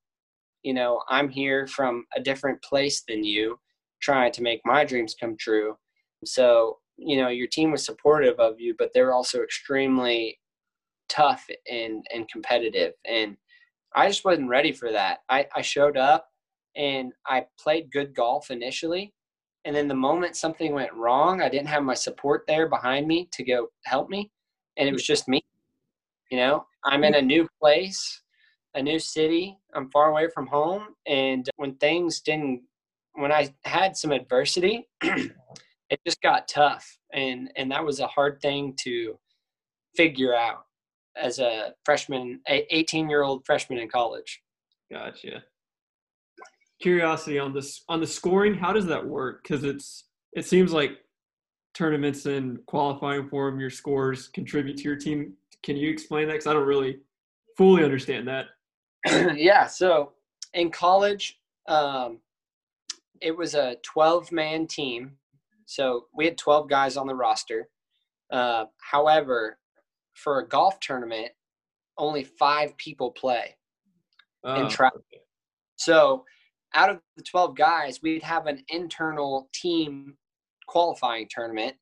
[0.62, 3.59] you know, I'm here from a different place than you,
[4.00, 5.76] trying to make my dreams come true.
[6.24, 10.38] So, you know, your team was supportive of you, but they were also extremely
[11.09, 13.37] tough and and competitive and
[13.94, 16.29] i just wasn't ready for that i i showed up
[16.76, 19.12] and i played good golf initially
[19.64, 23.29] and then the moment something went wrong i didn't have my support there behind me
[23.33, 24.31] to go help me
[24.76, 25.40] and it was just me
[26.30, 28.22] you know i'm in a new place
[28.74, 32.62] a new city i'm far away from home and when things didn't
[33.14, 38.40] when i had some adversity it just got tough and and that was a hard
[38.40, 39.18] thing to
[39.96, 40.66] figure out
[41.16, 44.42] as a freshman, a 18 year old freshman in college.
[44.90, 45.42] Gotcha.
[46.80, 49.42] Curiosity on this on the scoring, how does that work?
[49.42, 50.98] Because it's it seems like
[51.76, 55.34] tournaments and qualifying for them, your scores contribute to your team.
[55.62, 56.34] Can you explain that?
[56.34, 57.00] Because I don't really
[57.56, 58.46] fully understand that.
[59.36, 59.66] yeah.
[59.66, 60.12] So
[60.54, 62.20] in college, um,
[63.20, 65.12] it was a 12 man team.
[65.66, 67.68] So we had 12 guys on the roster.
[68.32, 69.58] Uh, however,
[70.14, 71.28] for a golf tournament,
[71.98, 73.54] only five people play
[74.44, 74.62] oh.
[74.62, 74.92] in track.
[75.76, 76.24] So
[76.74, 80.16] out of the 12 guys, we'd have an internal team
[80.66, 81.74] qualifying tournament,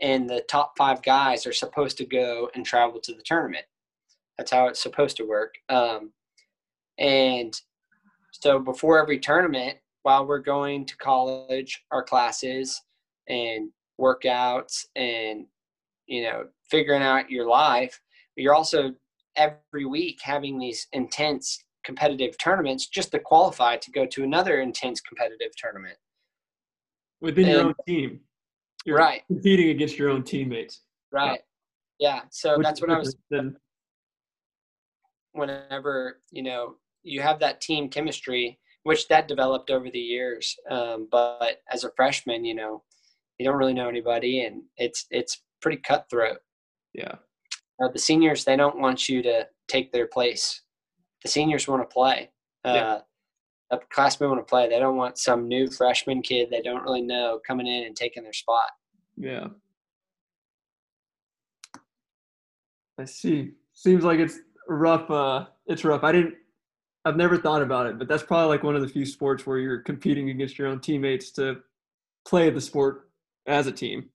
[0.00, 3.64] and the top five guys are supposed to go and travel to the tournament.
[4.36, 5.54] That's how it's supposed to work.
[5.68, 6.12] Um,
[6.98, 7.58] and
[8.32, 12.80] so before every tournament, while we're going to college, our classes
[13.28, 13.70] and
[14.00, 15.46] workouts and
[16.06, 18.00] you know figuring out your life
[18.36, 18.94] you're also
[19.36, 25.00] every week having these intense competitive tournaments just to qualify to go to another intense
[25.00, 25.96] competitive tournament
[27.20, 28.20] within and, your own team
[28.84, 31.40] you're right competing against your own teammates right
[31.98, 32.20] yeah, yeah.
[32.30, 33.56] so Which that's what i was then,
[35.32, 41.08] whenever you know you have that team chemistry which that developed over the years um,
[41.10, 42.82] but as a freshman you know
[43.38, 46.38] you don't really know anybody and it's it's pretty cutthroat.
[46.94, 47.14] Yeah.
[47.82, 50.62] Uh, the seniors, they don't want you to take their place.
[51.22, 52.30] The seniors want to play.
[52.64, 52.98] Uh, yeah.
[53.72, 54.68] Upperclassmen want to play.
[54.68, 58.22] They don't want some new freshman kid they don't really know coming in and taking
[58.22, 58.70] their spot.
[59.16, 59.48] Yeah.
[62.98, 63.52] I see.
[63.74, 65.10] Seems like it's rough.
[65.10, 66.02] Uh, it's rough.
[66.02, 66.34] I didn't.
[67.04, 69.58] I've never thought about it, but that's probably like one of the few sports where
[69.58, 71.60] you're competing against your own teammates to
[72.26, 73.08] play the sport
[73.46, 74.10] as a team.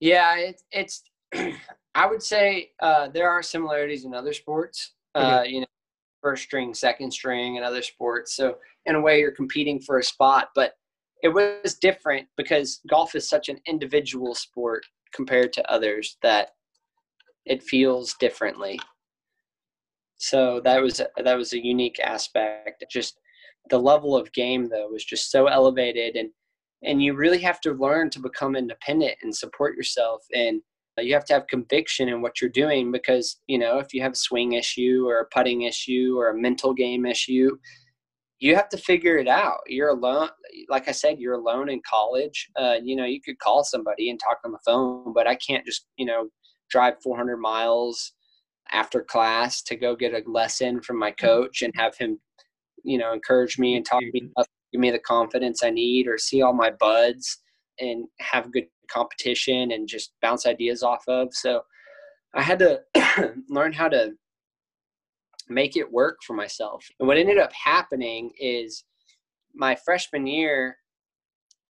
[0.00, 1.02] Yeah, it, it's.
[1.96, 4.92] I would say uh, there are similarities in other sports.
[5.14, 5.66] Uh, You know,
[6.22, 8.34] first string, second string, and other sports.
[8.34, 10.72] So in a way, you're competing for a spot, but
[11.22, 16.50] it was different because golf is such an individual sport compared to others that
[17.46, 18.78] it feels differently.
[20.18, 22.84] So that was that was a unique aspect.
[22.90, 23.18] Just
[23.70, 26.30] the level of game though was just so elevated and
[26.82, 30.60] and you really have to learn to become independent and support yourself and
[30.98, 34.12] you have to have conviction in what you're doing because you know if you have
[34.12, 37.56] a swing issue or a putting issue or a mental game issue
[38.44, 39.60] you have to figure it out.
[39.66, 40.28] You're alone
[40.68, 42.50] like i said you're alone in college.
[42.56, 45.64] Uh, you know you could call somebody and talk on the phone but i can't
[45.66, 46.28] just you know
[46.70, 48.12] drive 400 miles
[48.72, 52.18] after class to go get a lesson from my coach and have him
[52.82, 56.18] you know encourage me and talk me up give me the confidence I need or
[56.18, 57.38] see all my buds
[57.78, 61.28] and have good competition and just bounce ideas off of.
[61.32, 61.62] So
[62.34, 62.80] I had to
[63.48, 64.14] learn how to
[65.48, 66.84] make it work for myself.
[66.98, 68.84] And what ended up happening is
[69.54, 70.78] my freshman year,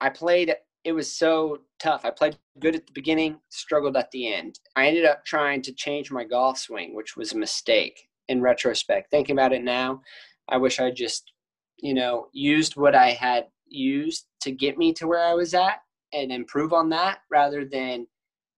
[0.00, 2.04] I played, it was so tough.
[2.04, 4.58] I played good at the beginning, struggled at the end.
[4.76, 9.10] I ended up trying to change my golf swing, which was a mistake in retrospect.
[9.10, 10.00] Thinking about it now,
[10.48, 11.32] I wish I just
[11.78, 15.80] you know, used what I had used to get me to where I was at
[16.12, 18.06] and improve on that rather than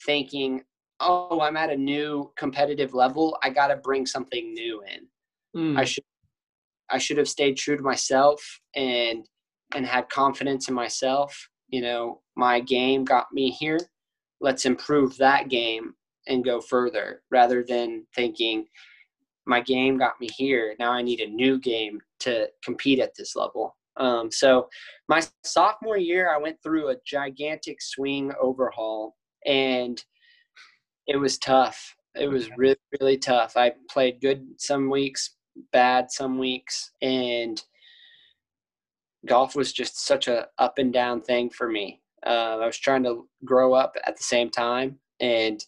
[0.05, 0.63] thinking
[1.01, 3.37] oh, I'm at a new competitive level.
[3.43, 5.07] I got to bring something new in.
[5.61, 5.79] Mm.
[5.79, 6.05] I should
[6.91, 9.27] I should have stayed true to myself and
[9.75, 11.49] and had confidence in myself.
[11.69, 13.81] You know, my game got me here.
[14.41, 15.95] Let's improve that game
[16.29, 18.67] and go further rather than thinking
[19.47, 20.75] my game got me here.
[20.79, 23.77] Now I need a new game to compete at this level.
[23.97, 24.69] Um, so
[25.09, 30.03] my sophomore year, I went through a gigantic swing overhaul and
[31.07, 31.97] it was tough.
[32.15, 33.57] It was really, really tough.
[33.57, 35.37] I played good some weeks,
[35.73, 37.63] bad some weeks, and
[39.27, 42.01] golf was just such a up and down thing for me.
[42.25, 45.65] Uh, I was trying to grow up at the same time, and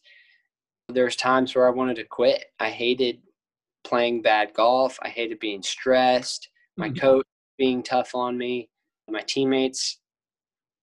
[0.88, 2.46] there's times where I wanted to quit.
[2.58, 3.20] I hated
[3.84, 4.98] playing bad golf.
[5.02, 6.48] I hated being stressed.
[6.76, 6.98] My mm-hmm.
[6.98, 7.26] coach
[7.58, 8.70] being tough on me.
[9.10, 10.00] My teammates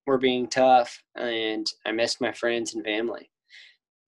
[0.06, 3.30] were being tough, and I missed my friends and family.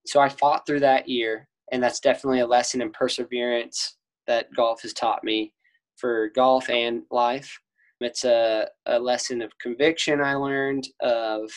[0.09, 4.81] So I fought through that year, and that's definitely a lesson in perseverance that golf
[4.81, 5.53] has taught me
[5.97, 7.61] for golf and life.
[8.01, 11.51] It's a, a lesson of conviction I learned of,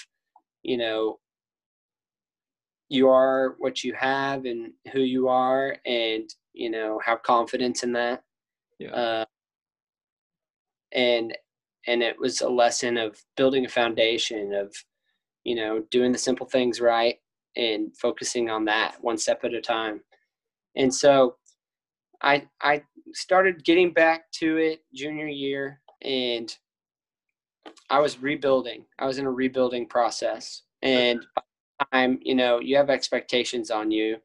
[0.63, 1.19] you know,
[2.89, 7.93] you are what you have and who you are, and you know have confidence in
[7.93, 8.21] that.
[8.79, 8.89] Yeah.
[8.89, 9.25] Uh,
[10.91, 11.37] and
[11.87, 14.75] and it was a lesson of building a foundation of,
[15.45, 17.15] you know, doing the simple things right
[17.55, 20.01] and focusing on that one step at a time.
[20.75, 21.35] And so,
[22.21, 22.83] I I
[23.13, 26.55] started getting back to it junior year, and
[27.89, 28.85] I was rebuilding.
[28.99, 31.25] I was in a rebuilding process, and
[31.91, 34.17] I'm, you know, you have expectations on you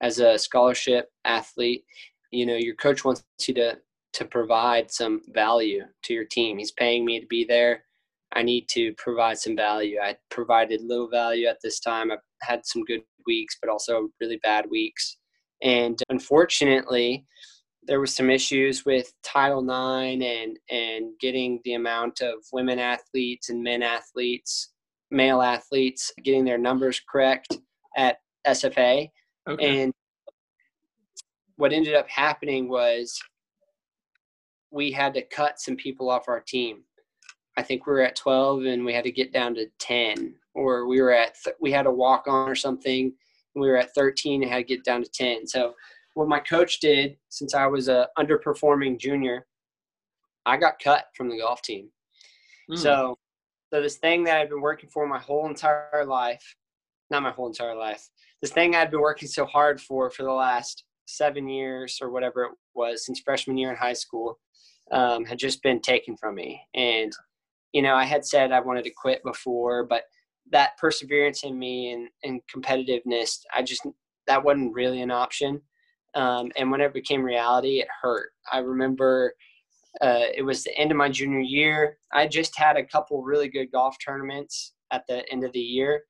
[0.00, 1.84] as a scholarship athlete.
[2.30, 3.78] You know, your coach wants you to
[4.14, 6.58] to provide some value to your team.
[6.58, 7.84] He's paying me to be there.
[8.32, 9.98] I need to provide some value.
[10.02, 12.10] I provided little value at this time.
[12.10, 15.16] I've had some good weeks, but also really bad weeks.
[15.62, 17.24] And unfortunately,
[17.86, 23.50] there was some issues with Title IX and and getting the amount of women athletes
[23.50, 24.70] and men athletes
[25.10, 27.56] male athletes getting their numbers correct
[27.96, 29.10] at SFA.
[29.48, 29.82] Okay.
[29.82, 29.92] And
[31.56, 33.18] what ended up happening was
[34.70, 36.82] we had to cut some people off our team.
[37.56, 40.86] I think we were at 12 and we had to get down to 10 or
[40.86, 43.12] we were at th- we had a walk on or something
[43.54, 45.46] and we were at 13 and had to get down to 10.
[45.46, 45.74] So
[46.14, 49.46] what my coach did since I was a underperforming junior,
[50.46, 51.88] I got cut from the golf team.
[52.70, 52.78] Mm.
[52.78, 53.18] So
[53.72, 56.54] so this thing that I've been working for my whole entire life,
[57.10, 58.08] not my whole entire life,
[58.40, 62.44] this thing I'd been working so hard for for the last seven years or whatever
[62.44, 64.38] it was since freshman year in high school,
[64.92, 66.62] um, had just been taken from me.
[66.74, 67.12] And
[67.72, 70.04] you know, I had said I wanted to quit before, but
[70.50, 73.86] that perseverance in me and, and competitiveness, I just
[74.26, 75.60] that wasn't really an option.
[76.14, 78.30] Um, and when it became reality, it hurt.
[78.52, 79.34] I remember
[80.00, 81.98] uh, it was the end of my junior year.
[82.12, 86.02] I just had a couple really good golf tournaments at the end of the year,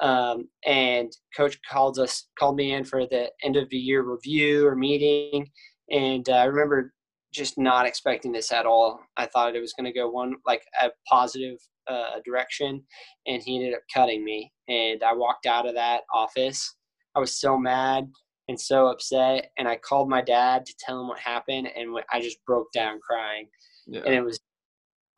[0.00, 4.66] um, and coach called us called me in for the end of the year review
[4.66, 5.48] or meeting,
[5.90, 6.92] and uh, I remember
[7.32, 9.00] just not expecting this at all.
[9.16, 12.82] I thought it was going to go one like a positive uh, direction,
[13.26, 14.52] and he ended up cutting me.
[14.68, 16.76] And I walked out of that office.
[17.14, 18.10] I was so mad
[18.48, 19.50] and so upset.
[19.58, 23.00] And I called my dad to tell him what happened, and I just broke down
[23.00, 23.48] crying,
[23.86, 24.02] yeah.
[24.04, 24.40] and it was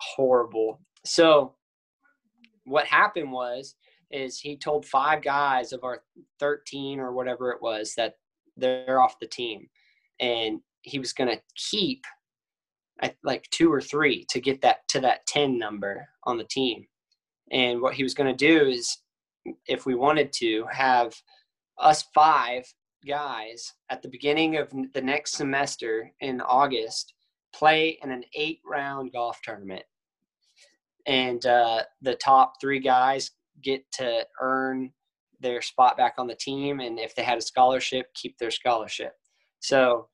[0.00, 0.80] horrible.
[1.04, 1.54] So
[2.64, 3.74] what happened was
[4.10, 6.02] is he told five guys of our
[6.38, 8.14] 13 or whatever it was that
[8.56, 9.66] they're off the team
[10.20, 12.04] and he was going to keep
[13.22, 16.86] like two or three to get that to that 10 number on the team
[17.50, 18.98] and what he was going to do is
[19.66, 21.12] if we wanted to have
[21.78, 22.64] us five
[23.06, 27.14] guys at the beginning of the next semester in August
[27.54, 29.82] play in an eight round golf tournament.
[31.06, 33.30] And uh, the top three guys
[33.62, 34.90] get to earn
[35.40, 36.80] their spot back on the team.
[36.80, 39.12] And if they had a scholarship, keep their scholarship.
[39.60, 40.08] So,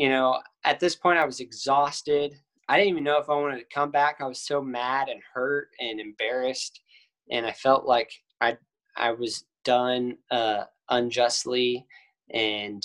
[0.00, 2.34] you know, at this point, I was exhausted.
[2.70, 4.16] I didn't even know if I wanted to come back.
[4.20, 6.80] I was so mad and hurt and embarrassed.
[7.30, 8.56] And I felt like I,
[8.96, 11.86] I was done uh, unjustly
[12.32, 12.82] and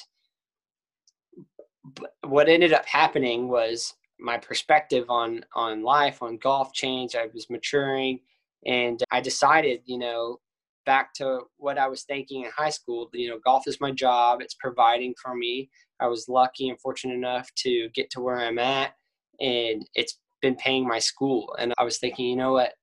[2.28, 7.50] what ended up happening was my perspective on on life on golf changed i was
[7.50, 8.20] maturing
[8.66, 10.40] and i decided you know
[10.86, 14.42] back to what i was thinking in high school you know golf is my job
[14.42, 15.70] it's providing for me
[16.00, 18.94] i was lucky and fortunate enough to get to where i'm at
[19.40, 22.74] and it's been paying my school and i was thinking you know what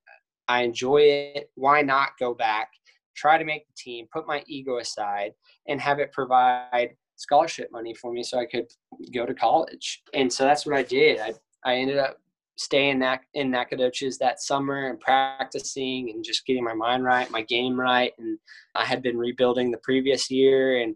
[0.47, 2.69] i enjoy it why not go back
[3.15, 5.31] try to make the team, put my ego aside,
[5.67, 8.65] and have it provide scholarship money for me so I could
[9.13, 10.01] go to college.
[10.13, 11.19] And so that's what I did.
[11.19, 11.33] I,
[11.65, 12.17] I ended up
[12.55, 17.41] staying that in Nacogdoches that summer and practicing and just getting my mind right, my
[17.41, 18.13] game right.
[18.19, 18.37] And
[18.75, 20.95] I had been rebuilding the previous year and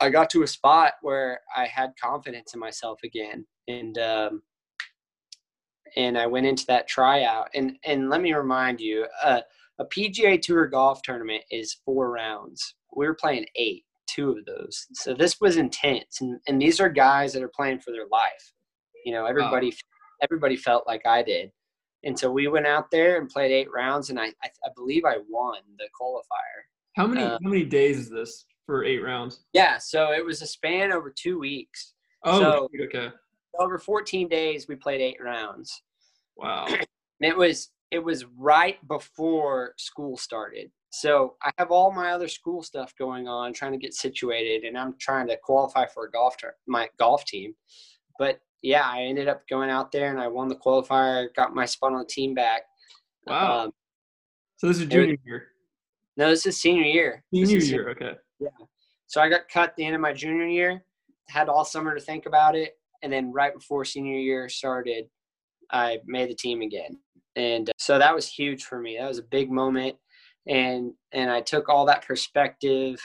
[0.00, 3.46] I got to a spot where I had confidence in myself again.
[3.68, 4.42] And um,
[5.96, 7.48] and I went into that tryout.
[7.54, 9.40] And and let me remind you, uh,
[9.78, 12.74] a PGA Tour golf tournament is four rounds.
[12.94, 14.86] We were playing eight, two of those.
[14.92, 18.52] So this was intense, and and these are guys that are playing for their life.
[19.04, 19.76] You know, everybody wow.
[20.22, 21.50] Everybody felt like I did.
[22.04, 25.04] And so we went out there and played eight rounds, and I I, I believe
[25.04, 26.60] I won the qualifier.
[26.96, 29.44] How many um, how many days is this for eight rounds?
[29.52, 31.94] Yeah, so it was a span over two weeks.
[32.24, 33.10] Oh, so, okay
[33.58, 35.82] over 14 days we played eight rounds
[36.36, 36.86] wow and
[37.20, 42.62] it was it was right before school started so i have all my other school
[42.62, 46.36] stuff going on trying to get situated and i'm trying to qualify for a golf
[46.36, 47.54] ter- my golf team
[48.18, 51.64] but yeah i ended up going out there and i won the qualifier got my
[51.64, 52.62] spot on the team back
[53.26, 53.72] wow um,
[54.56, 55.48] so this is junior year
[56.16, 58.48] no this is senior year senior year okay yeah
[59.06, 60.82] so i got cut the end of my junior year
[61.28, 65.06] had all summer to think about it and then right before senior year started,
[65.70, 66.98] I made the team again.
[67.36, 68.98] And uh, so that was huge for me.
[68.98, 69.96] That was a big moment.
[70.46, 72.98] And and I took all that perspective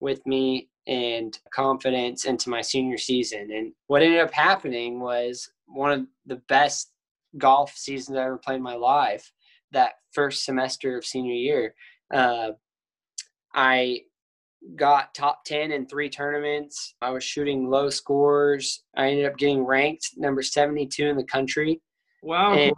[0.00, 3.50] with me and confidence into my senior season.
[3.52, 6.90] And what ended up happening was one of the best
[7.38, 9.32] golf seasons I ever played in my life.
[9.70, 11.74] That first semester of senior year,
[12.12, 12.50] uh,
[13.54, 14.00] I
[14.76, 16.94] got top 10 in three tournaments.
[17.00, 18.82] I was shooting low scores.
[18.96, 21.80] I ended up getting ranked number 72 in the country.
[22.22, 22.54] Wow.
[22.54, 22.72] And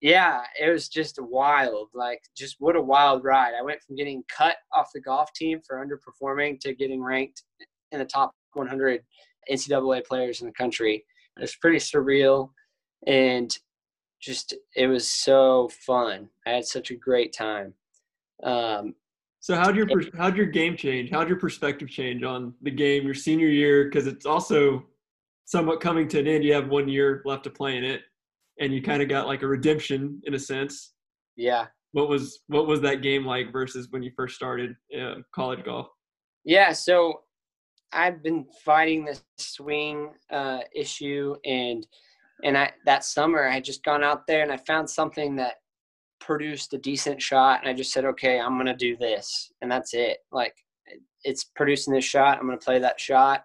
[0.00, 1.88] yeah, it was just wild.
[1.94, 3.54] Like, just what a wild ride.
[3.58, 7.42] I went from getting cut off the golf team for underperforming to getting ranked
[7.90, 9.02] in the top 100
[9.50, 11.04] NCAA players in the country.
[11.36, 12.50] It was pretty surreal
[13.06, 13.56] and
[14.20, 16.28] just, it was so fun.
[16.46, 17.74] I had such a great time.
[18.42, 18.94] Um,
[19.40, 19.86] so how'd your
[20.16, 21.10] how'd your game change?
[21.10, 23.84] How'd your perspective change on the game your senior year?
[23.84, 24.84] Because it's also
[25.44, 26.44] somewhat coming to an end.
[26.44, 28.02] You have one year left to play in it,
[28.60, 30.92] and you kind of got like a redemption in a sense.
[31.36, 31.66] Yeah.
[31.92, 35.88] What was what was that game like versus when you first started uh, college golf?
[36.44, 36.72] Yeah.
[36.72, 37.20] So
[37.92, 41.86] I've been fighting this swing uh, issue, and
[42.44, 45.54] and I that summer I had just gone out there and I found something that
[46.20, 49.50] produced a decent shot and I just said, okay, I'm going to do this.
[49.62, 50.18] And that's it.
[50.32, 50.54] Like
[51.24, 52.38] it's producing this shot.
[52.38, 53.44] I'm going to play that shot.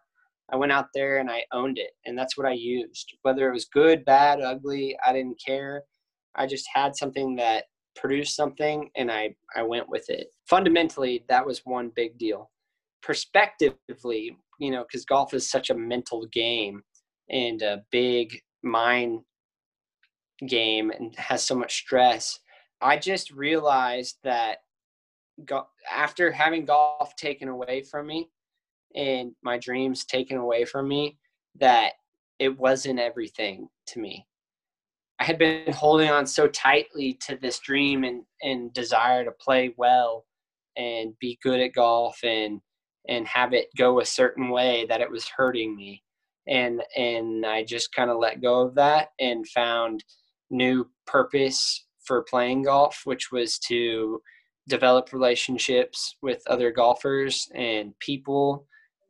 [0.51, 1.91] I went out there and I owned it.
[2.05, 3.13] And that's what I used.
[3.21, 5.83] Whether it was good, bad, ugly, I didn't care.
[6.35, 7.65] I just had something that
[7.95, 10.27] produced something and I, I went with it.
[10.49, 12.49] Fundamentally, that was one big deal.
[13.01, 16.81] Perspectively, you know, because golf is such a mental game
[17.29, 19.21] and a big mind
[20.47, 22.39] game and has so much stress
[22.83, 24.57] I just realized that
[25.45, 28.29] go- after having golf taken away from me
[28.95, 31.17] and my dreams taken away from me,
[31.59, 31.93] that
[32.39, 34.25] it wasn't everything to me.
[35.19, 39.73] I had been holding on so tightly to this dream and, and desire to play
[39.77, 40.25] well
[40.75, 42.59] and be good at golf and
[43.07, 46.01] and have it go a certain way that it was hurting me
[46.47, 50.03] and and I just kind of let go of that and found
[50.49, 54.21] new purpose for playing golf, which was to
[54.67, 58.67] develop relationships with other golfers and people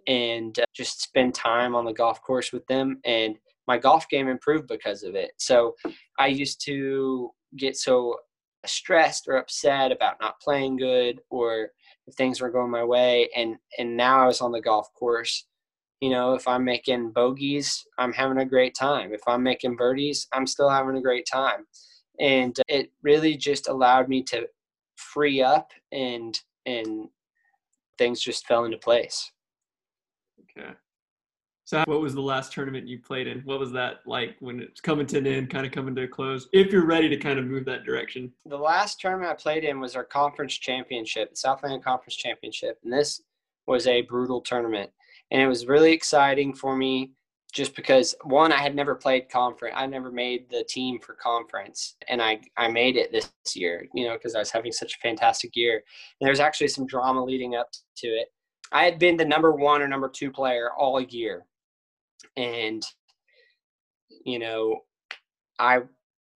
[0.08, 3.00] and uh, just spend time on the golf course with them.
[3.06, 3.38] And
[3.68, 5.32] my golf game improved because of it.
[5.38, 5.76] So
[6.20, 8.18] I used to get so
[8.66, 11.70] stressed or upset about not playing good or
[12.08, 15.46] if things were going my way and and now I was on the golf course
[16.00, 20.28] you know if I'm making bogeys I'm having a great time if I'm making birdies
[20.32, 21.66] I'm still having a great time
[22.20, 24.48] and it really just allowed me to
[24.96, 27.10] free up and and
[27.98, 29.32] things just fell into place
[30.58, 30.74] okay.
[31.66, 33.40] So what was the last tournament you played in?
[33.42, 36.08] What was that like when it's coming to an end kind of coming to a
[36.08, 38.32] close if you're ready to kind of move that direction?
[38.46, 42.92] The last tournament i played in was our conference championship the southland conference championship and
[42.92, 43.22] this
[43.66, 44.92] was a brutal tournament.
[45.32, 47.14] And it was really exciting for me
[47.54, 51.96] just because one i had never played conference i never made the team for conference
[52.10, 54.98] and i i made it this year you know because i was having such a
[54.98, 55.76] fantastic year.
[56.20, 58.28] And there's actually some drama leading up to it
[58.74, 61.46] i had been the number one or number two player all year
[62.36, 62.86] and
[64.26, 64.80] you know
[65.60, 65.80] i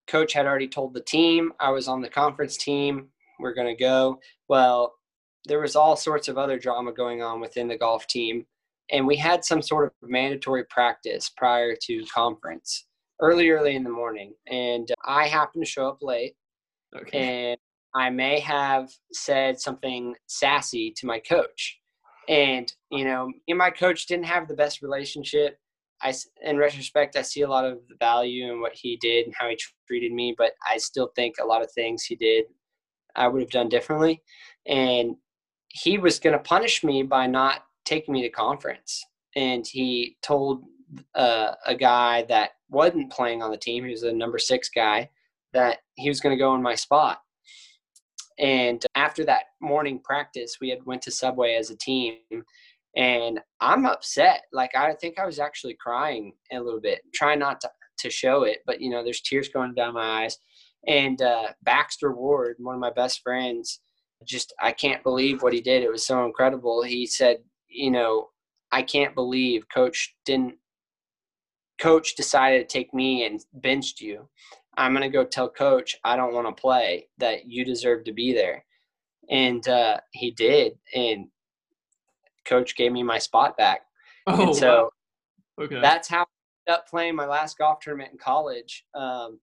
[0.08, 3.08] coach had already told the team i was on the conference team
[3.40, 4.94] we're going to go well
[5.48, 8.46] there was all sorts of other drama going on within the golf team.
[8.92, 12.86] And we had some sort of mandatory practice prior to conference
[13.22, 14.34] early, early in the morning.
[14.48, 16.36] And I happened to show up late.
[16.96, 17.18] Okay.
[17.18, 17.58] And
[17.96, 21.80] I may have said something sassy to my coach.
[22.28, 25.58] And, you know, and my coach didn't have the best relationship.
[26.02, 26.14] I,
[26.44, 29.50] in retrospect, I see a lot of the value in what he did and how
[29.50, 29.58] he
[29.88, 32.46] treated me, but I still think a lot of things he did
[33.18, 34.22] I would have done differently.
[34.66, 35.16] And
[35.70, 39.04] he was going to punish me by not taking me to conference.
[39.36, 40.64] And he told
[41.16, 45.10] uh, a guy that wasn't playing on the team, he was a number six guy,
[45.54, 47.20] that he was going to go in my spot.
[48.40, 52.18] And after that morning practice, we had went to Subway as a team,
[52.96, 54.44] and I'm upset.
[54.52, 57.70] Like I think I was actually crying a little bit, trying not to
[58.00, 60.38] to show it, but you know, there's tears going down my eyes.
[60.88, 63.82] And uh, Baxter Ward, one of my best friends,
[64.26, 65.84] just I can't believe what he did.
[65.84, 66.84] It was so incredible.
[66.84, 68.30] He said, you know,
[68.72, 70.56] I can't believe Coach didn't.
[71.80, 74.28] Coach decided to take me and benched you.
[74.78, 78.14] I'm going to go tell coach I don't want to play, that you deserve to
[78.14, 78.64] be there.
[79.30, 80.74] And uh, he did.
[80.96, 81.28] And
[82.46, 83.82] coach gave me my spot back.
[84.28, 84.92] Oh, and so
[85.58, 85.66] wow.
[85.66, 85.82] okay.
[85.82, 86.26] that's how I
[86.70, 88.86] ended up playing my last golf tournament in college.
[88.94, 89.40] Um,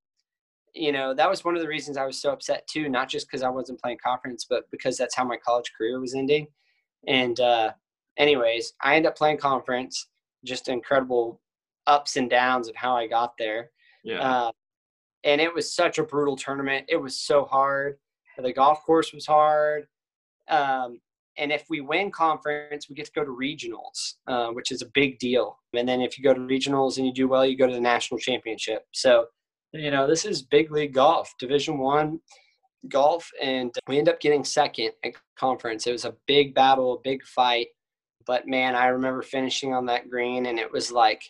[0.74, 3.26] you know, that was one of the reasons I was so upset too, not just
[3.26, 6.46] because I wasn't playing conference, but because that's how my college career was ending.
[7.06, 7.72] And, uh,
[8.18, 10.08] anyways, I ended up playing conference,
[10.44, 11.40] just incredible
[11.86, 13.70] ups and downs of how I got there.
[14.02, 14.20] Yeah.
[14.20, 14.52] Uh,
[15.24, 16.86] and it was such a brutal tournament.
[16.88, 17.96] It was so hard.
[18.38, 19.86] The golf course was hard.
[20.48, 21.00] Um,
[21.36, 24.90] and if we win conference, we get to go to regionals, uh, which is a
[24.94, 25.58] big deal.
[25.72, 27.80] And then if you go to regionals and you do well, you go to the
[27.80, 28.84] national championship.
[28.92, 29.26] So,
[29.72, 32.20] you know, this is big league golf, Division One
[32.88, 35.86] golf, and we end up getting second at conference.
[35.86, 37.68] It was a big battle, a big fight.
[38.26, 41.22] But man, I remember finishing on that green, and it was like,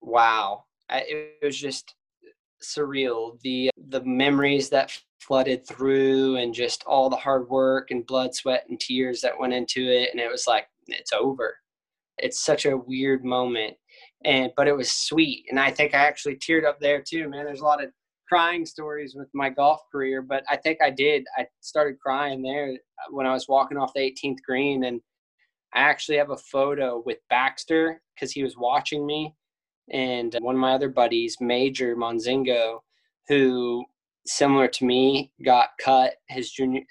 [0.00, 0.64] wow!
[0.90, 1.94] it was just
[2.62, 3.40] surreal.
[3.40, 8.64] The the memories that flooded through and just all the hard work and blood, sweat
[8.68, 11.56] and tears that went into it and it was like it's over.
[12.18, 13.74] It's such a weird moment.
[14.24, 17.44] And but it was sweet and I think I actually teared up there too, man.
[17.44, 17.90] There's a lot of
[18.28, 21.24] crying stories with my golf career, but I think I did.
[21.36, 25.00] I started crying there uh, when I was walking off the 18th green and
[25.74, 29.34] I actually have a photo with Baxter because he was watching me
[29.90, 32.80] and one of my other buddies, Major Monzingo,
[33.28, 33.84] who
[34.26, 36.82] similar to me got cut his junior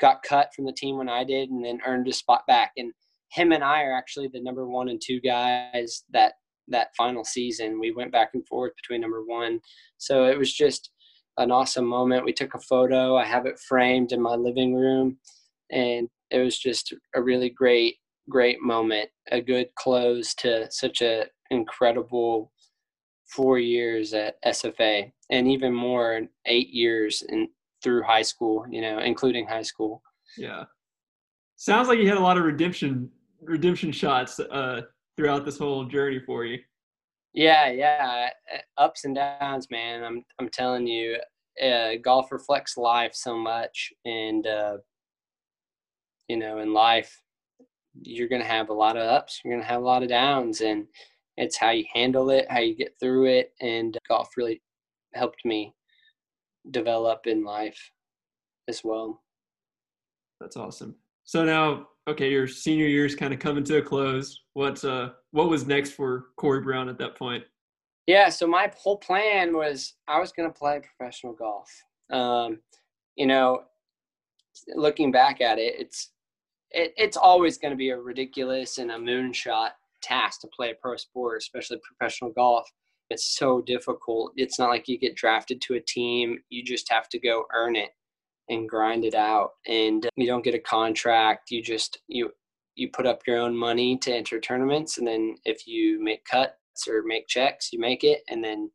[0.00, 2.70] got cut from the team when I did and then earned a spot back.
[2.76, 2.92] And
[3.30, 6.34] him and I are actually the number 1 and 2 guys that
[6.68, 7.80] that final season.
[7.80, 9.60] We went back and forth between number 1
[9.96, 10.90] so it was just
[11.38, 12.24] an awesome moment.
[12.24, 13.16] We took a photo.
[13.16, 15.18] I have it framed in my living room.
[15.70, 17.96] And it was just a really great
[18.28, 22.52] great moment a good close to such an incredible
[23.26, 27.48] four years at SFA and even more eight years in
[27.82, 30.02] through high school, you know, including high school.
[30.36, 30.64] Yeah.
[31.56, 33.10] Sounds like you had a lot of redemption
[33.40, 34.82] redemption shots uh,
[35.16, 36.58] throughout this whole journey for you.
[37.34, 38.30] Yeah, yeah,
[38.78, 40.02] ups and downs, man.
[40.02, 41.18] I'm I'm telling you,
[41.62, 44.78] uh, golf reflects life so much, and uh,
[46.28, 47.20] you know, in life,
[48.02, 50.86] you're gonna have a lot of ups, you're gonna have a lot of downs, and
[51.36, 54.62] it's how you handle it, how you get through it, and golf really
[55.14, 55.74] helped me
[56.70, 57.92] develop in life
[58.68, 59.22] as well.
[60.40, 60.94] That's awesome.
[61.24, 64.42] So now, okay, your senior year is kind of coming to a close.
[64.54, 67.44] What's uh, what was next for Corey Brown at that point?
[68.06, 71.70] Yeah, so my whole plan was I was going to play professional golf.
[72.10, 72.60] Um,
[73.16, 73.64] you know,
[74.74, 76.12] looking back at it, it's
[76.70, 79.70] it, it's always going to be a ridiculous and a moonshot
[80.02, 82.68] task to play a pro sport, especially professional golf.
[83.10, 84.32] It's so difficult.
[84.36, 86.38] It's not like you get drafted to a team.
[86.50, 87.90] You just have to go earn it
[88.48, 89.52] and grind it out.
[89.66, 91.50] And uh, you don't get a contract.
[91.50, 92.30] You just you
[92.74, 96.86] you put up your own money to enter tournaments, and then if you make cuts
[96.86, 98.70] or make checks, you make it, and then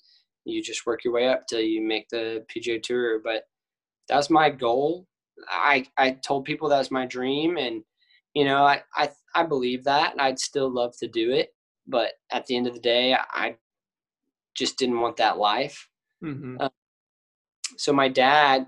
[0.45, 3.21] you just work your way up till you make the PGA Tour.
[3.23, 3.43] But
[4.09, 5.07] that's my goal.
[5.49, 7.84] I I told people that was my dream, and
[8.34, 10.11] you know, I, I, I believe that.
[10.11, 11.49] and I'd still love to do it.
[11.88, 13.57] But at the end of the day, I
[14.55, 15.88] just didn't want that life.
[16.23, 16.57] Mm-hmm.
[16.59, 16.69] Uh,
[17.77, 18.67] so my dad,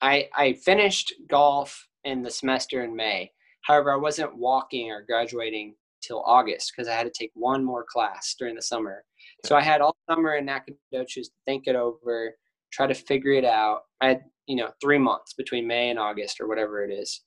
[0.00, 3.32] I, I finished golf in the semester in May.
[3.62, 7.84] However, I wasn't walking or graduating till August because I had to take one more
[7.88, 9.04] class during the summer.
[9.44, 12.34] So I had all summer in Nacogdoches to think it over,
[12.72, 13.82] try to figure it out.
[14.00, 17.22] I had, you know, three months between May and August or whatever it is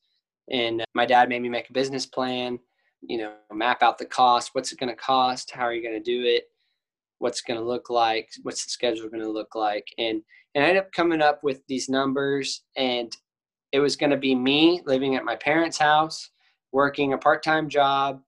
[0.50, 2.60] And my dad made me make a business plan,
[3.02, 4.52] you know, map out the cost.
[4.54, 5.52] What's it going to cost?
[5.52, 6.46] How are you going to do it?
[7.20, 8.30] What's going to look like?
[8.44, 9.88] What's the schedule going to look like?
[9.98, 10.22] And
[10.54, 13.16] and I ended up coming up with these numbers, and
[13.72, 16.30] it was going to be me living at my parents' house,
[16.74, 18.22] working a part-time job,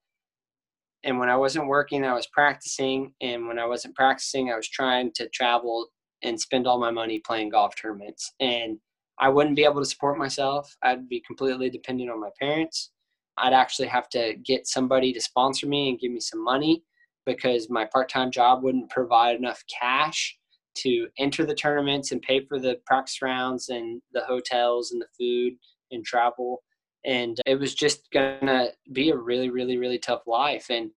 [1.04, 4.70] and when I wasn't working, I was practicing, and when I wasn't practicing, I was
[4.70, 5.88] trying to travel
[6.24, 8.34] and spend all my money playing golf tournaments.
[8.40, 8.78] And
[9.20, 10.76] I wouldn't be able to support myself.
[10.82, 12.92] I'd be completely dependent on my parents.
[13.38, 16.84] I'd actually have to get somebody to sponsor me and give me some money
[17.26, 20.38] because my part time job wouldn't provide enough cash
[20.76, 25.08] to enter the tournaments and pay for the practice rounds and the hotels and the
[25.18, 25.54] food
[25.92, 26.64] and travel.
[27.06, 30.68] And it was just going to be a really, really, really tough life.
[30.70, 30.92] And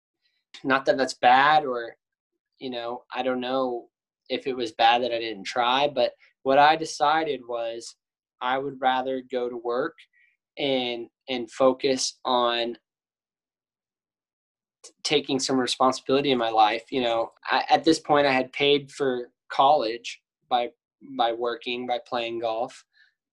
[0.64, 1.96] not that that's bad or,
[2.60, 3.90] you know, I don't know
[4.30, 6.12] if it was bad that I didn't try, but
[6.44, 7.96] what I decided was
[8.42, 9.96] I would rather go to work
[10.58, 12.78] and and focus on
[15.04, 16.84] taking some responsibility in my life.
[16.92, 20.70] You know, I, at this point, I had paid for college by
[21.18, 22.84] by working by playing golf.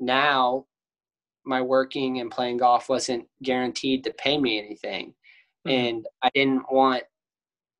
[0.01, 0.66] Now,
[1.45, 5.14] my working and playing golf wasn't guaranteed to pay me anything,
[5.66, 5.70] mm-hmm.
[5.70, 7.03] and I didn't want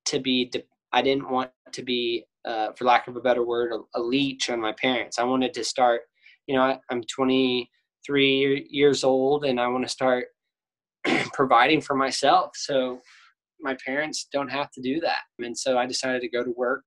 [0.07, 0.51] to be.
[0.93, 4.51] I didn't want to be, uh, for lack of a better word, a, a leech
[4.51, 5.19] on my parents.
[5.19, 6.03] I wanted to start
[6.47, 10.27] you know, I, I'm 23 years old and I want to start
[11.33, 12.53] providing for myself.
[12.55, 13.01] So
[13.61, 15.23] my parents don't have to do that.
[15.39, 16.85] And so I decided to go to work.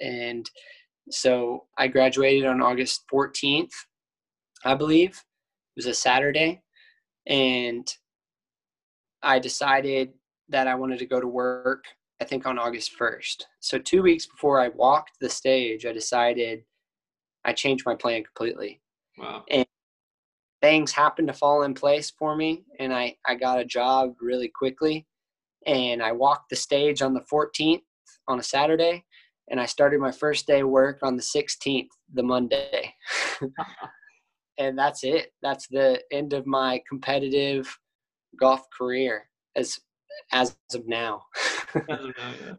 [0.00, 0.48] And
[1.10, 3.72] so I graduated on August 14th,
[4.64, 5.10] I believe.
[5.10, 6.62] It was a Saturday.
[7.26, 7.88] And
[9.22, 10.12] I decided
[10.48, 11.84] that I wanted to go to work,
[12.24, 13.42] I think on August 1st.
[13.60, 16.64] So two weeks before I walked the stage, I decided
[17.44, 18.80] I changed my plan completely.
[19.18, 19.44] Wow.
[19.50, 19.66] And
[20.62, 24.48] things happened to fall in place for me and I, I got a job really
[24.48, 25.06] quickly.
[25.66, 27.82] And I walked the stage on the 14th
[28.26, 29.04] on a Saturday
[29.50, 32.94] and I started my first day work on the 16th, the Monday.
[34.58, 35.32] and that's it.
[35.42, 37.78] That's the end of my competitive
[38.40, 39.78] golf career as
[40.32, 41.24] as of now.
[41.74, 42.52] as of now yeah.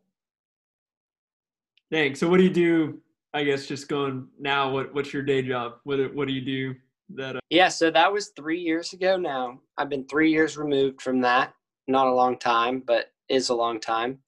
[1.92, 2.16] Dang.
[2.16, 3.02] So what do you do
[3.36, 5.74] I guess just going now, what what's your day job?
[5.84, 6.76] What what do you do?
[7.10, 7.40] That uh...
[7.50, 9.18] yeah, so that was three years ago.
[9.18, 11.54] Now I've been three years removed from that.
[11.90, 14.20] Not a long time, but is a long time.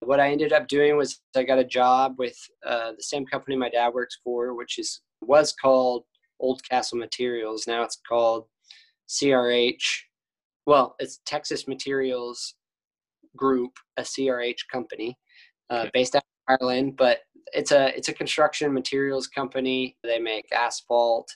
[0.00, 3.54] What I ended up doing was I got a job with uh, the same company
[3.54, 6.02] my dad works for, which is was called
[6.42, 7.68] Oldcastle Materials.
[7.68, 8.46] Now it's called
[9.08, 10.00] CRH.
[10.66, 12.55] Well, it's Texas Materials
[13.36, 15.16] Group, a CRH company
[15.70, 15.90] uh, okay.
[15.94, 17.20] based out of Ireland, but
[17.52, 19.96] it's a it's a construction materials company.
[20.02, 21.28] They make asphalt,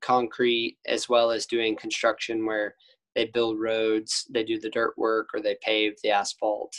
[0.00, 2.74] concrete, as well as doing construction where
[3.14, 6.74] they build roads, they do the dirt work, or they pave the asphalt.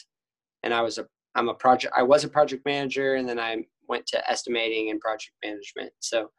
[0.63, 3.63] And I was a I'm a project I was a project manager, and then I
[3.88, 5.91] went to estimating and project management.
[5.99, 6.32] So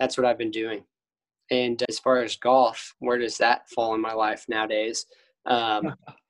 [0.00, 0.84] that's what I've been doing.
[1.50, 5.06] And as far as golf, where does that fall in my life nowadays?
[5.46, 5.94] Um,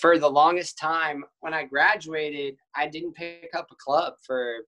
[0.00, 4.58] for the longest time when I graduated, I didn't pick up a club for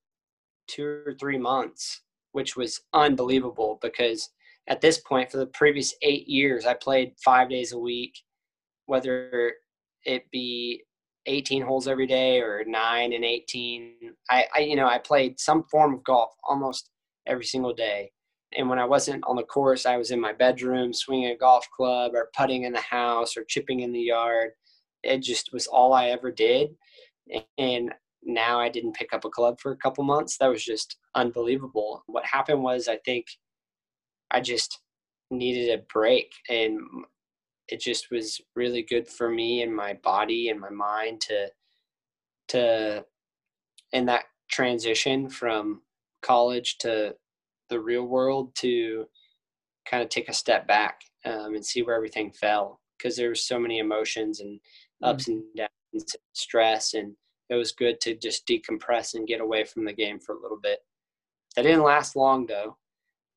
[0.68, 2.02] two or three months,
[2.32, 4.30] which was unbelievable because
[4.68, 8.14] at this point, for the previous eight years, I played five days a week,
[8.86, 9.52] whether
[10.04, 10.82] it be
[11.26, 13.94] 18 holes every day or nine and 18.
[14.30, 16.90] I, I you know, I played some form of golf almost
[17.26, 18.10] every single day.
[18.56, 21.66] And when I wasn't on the course, I was in my bedroom swinging a golf
[21.74, 24.50] club or putting in the house or chipping in the yard
[25.02, 26.70] it just was all I ever did.
[27.58, 27.92] And
[28.22, 30.38] now I didn't pick up a club for a couple months.
[30.38, 32.02] That was just unbelievable.
[32.06, 33.26] What happened was I think
[34.30, 34.80] I just
[35.30, 36.80] needed a break and
[37.68, 41.48] it just was really good for me and my body and my mind to
[42.48, 43.04] to
[43.92, 45.82] in that transition from
[46.22, 47.14] college to
[47.68, 49.04] the real world to
[49.88, 53.34] kind of take a step back um, and see where everything fell because there were
[53.34, 54.58] so many emotions and
[55.02, 55.40] ups mm-hmm.
[55.58, 57.14] and downs, stress, and
[57.50, 60.58] it was good to just decompress and get away from the game for a little
[60.62, 60.80] bit.
[61.56, 62.76] That didn't last long though.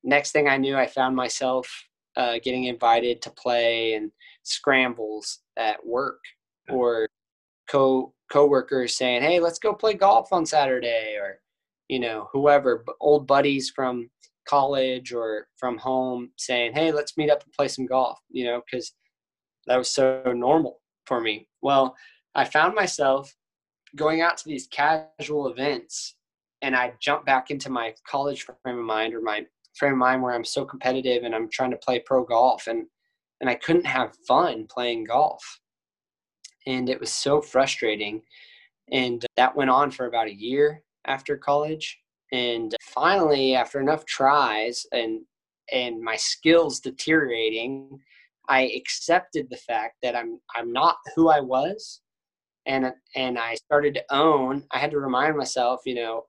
[0.03, 1.69] Next thing I knew, I found myself
[2.17, 4.11] uh, getting invited to play and
[4.43, 6.19] scrambles at work
[6.69, 7.07] or
[7.69, 11.39] co coworkers saying, "Hey, let's go play golf on Saturday," or
[11.87, 14.09] you know, whoever, old buddies from
[14.47, 18.61] college or from home saying, "Hey, let's meet up and play some golf," you know,
[18.65, 18.93] because
[19.67, 21.47] that was so normal for me?
[21.61, 21.95] Well,
[22.35, 23.35] I found myself
[23.95, 26.15] going out to these casual events
[26.61, 29.45] and I jump back into my college frame of mind or my
[29.75, 32.85] frame of mind where I'm so competitive and I'm trying to play pro golf and
[33.41, 35.59] and I couldn't have fun playing golf.
[36.67, 38.21] And it was so frustrating.
[38.91, 41.97] And that went on for about a year after college.
[42.31, 45.21] And finally, after enough tries and
[45.71, 47.99] and my skills deteriorating,
[48.49, 52.01] I accepted the fact that I'm I'm not who I was,
[52.65, 54.63] and and I started to own.
[54.71, 56.25] I had to remind myself, you know,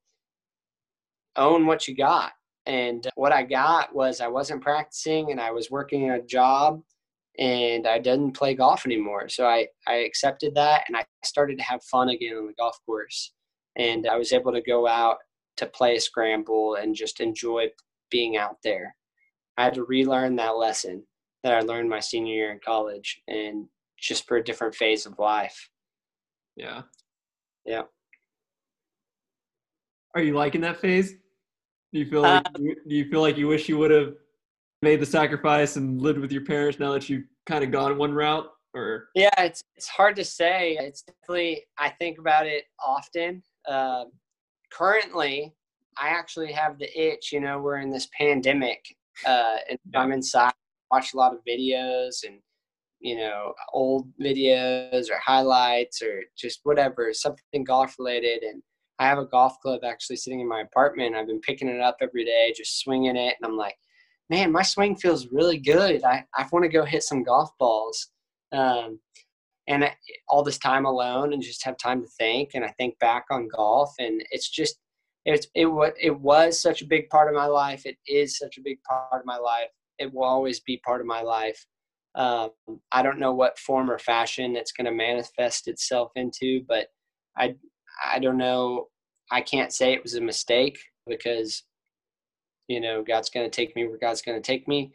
[1.36, 2.32] own what you got.
[2.66, 6.82] And what I got was I wasn't practicing, and I was working a job,
[7.38, 9.28] and I didn't play golf anymore.
[9.28, 12.78] So I I accepted that, and I started to have fun again on the golf
[12.86, 13.32] course,
[13.76, 15.18] and I was able to go out
[15.58, 17.68] to play a scramble and just enjoy
[18.10, 18.94] being out there.
[19.58, 21.04] I had to relearn that lesson
[21.42, 23.66] that I learned my senior year in college and
[23.98, 25.68] just for a different phase of life.
[26.56, 26.82] Yeah.
[27.64, 27.82] Yeah.
[30.14, 31.12] Are you liking that phase?
[31.92, 34.14] Do you feel like um, do you feel like you wish you would have
[34.82, 38.12] made the sacrifice and lived with your parents now that you've kind of gone one
[38.12, 43.42] route or yeah it's it's hard to say it's definitely i think about it often
[43.68, 44.04] uh,
[44.72, 45.52] currently
[45.98, 48.82] i actually have the itch you know we're in this pandemic
[49.26, 50.52] uh, and I'm inside,
[50.92, 52.38] watch a lot of videos and
[53.00, 58.42] you know old videos or highlights or just whatever something golf related.
[58.42, 58.62] And
[58.98, 61.16] i have a golf club actually sitting in my apartment.
[61.16, 63.34] I've been picking it up every day just swinging it.
[63.40, 63.76] And i'm like
[64.30, 66.04] man my swing feels really good.
[66.04, 68.08] I, I want to go hit some golf balls.
[68.52, 69.00] Um,
[69.68, 69.94] and I,
[70.28, 73.48] all this time alone and just have time to think and i think back on
[73.48, 73.92] golf.
[73.98, 74.78] And it's just
[75.24, 75.68] it's it
[76.00, 77.86] it was such a big part of my life.
[77.86, 79.70] It is such a big part of my life.
[80.02, 81.66] It will always be part of my life.
[82.14, 82.50] Um,
[82.90, 86.88] I don't know what form or fashion it's going to manifest itself into, but
[87.36, 87.54] I
[88.04, 88.88] I don't know.
[89.30, 91.62] I can't say it was a mistake because
[92.68, 94.92] you know God's going to take me where God's going to take me,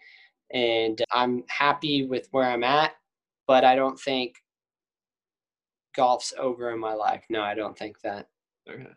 [0.54, 2.92] and I'm happy with where I'm at.
[3.48, 4.36] But I don't think
[5.96, 7.24] golf's over in my life.
[7.30, 8.28] No, I don't think that.
[8.70, 8.94] Okay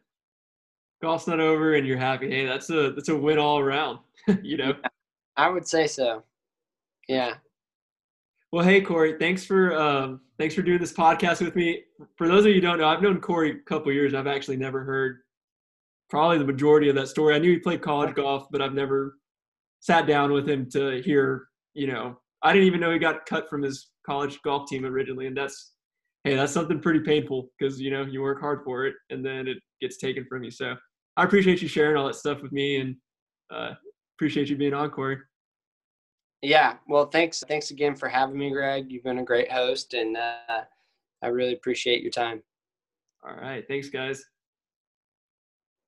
[1.00, 2.30] golf's not over and you're happy.
[2.30, 3.98] Hey, that's a that's a win all around.
[4.42, 4.74] you know.
[5.41, 6.22] I would say so.
[7.09, 7.36] Yeah.
[8.53, 11.82] Well, hey Corey, thanks for um, thanks for doing this podcast with me.
[12.18, 14.12] For those of you don't know, I've known Corey a couple years.
[14.12, 15.20] I've actually never heard
[16.11, 17.34] probably the majority of that story.
[17.34, 19.16] I knew he played college golf, but I've never
[19.80, 21.47] sat down with him to hear.
[21.72, 25.26] You know, I didn't even know he got cut from his college golf team originally,
[25.26, 25.72] and that's
[26.24, 29.49] hey, that's something pretty painful because you know you work hard for it, and then
[29.49, 30.51] it gets taken from you.
[30.51, 30.76] So
[31.16, 32.95] I appreciate you sharing all that stuff with me and
[33.51, 33.70] uh,
[34.18, 35.16] appreciate you being on, Corey.
[36.43, 37.45] Yeah, well, thanks.
[37.47, 38.91] Thanks again for having me, Greg.
[38.91, 40.62] You've been a great host, and uh,
[41.22, 42.43] I really appreciate your time.
[43.22, 43.66] All right.
[43.68, 44.24] Thanks, guys.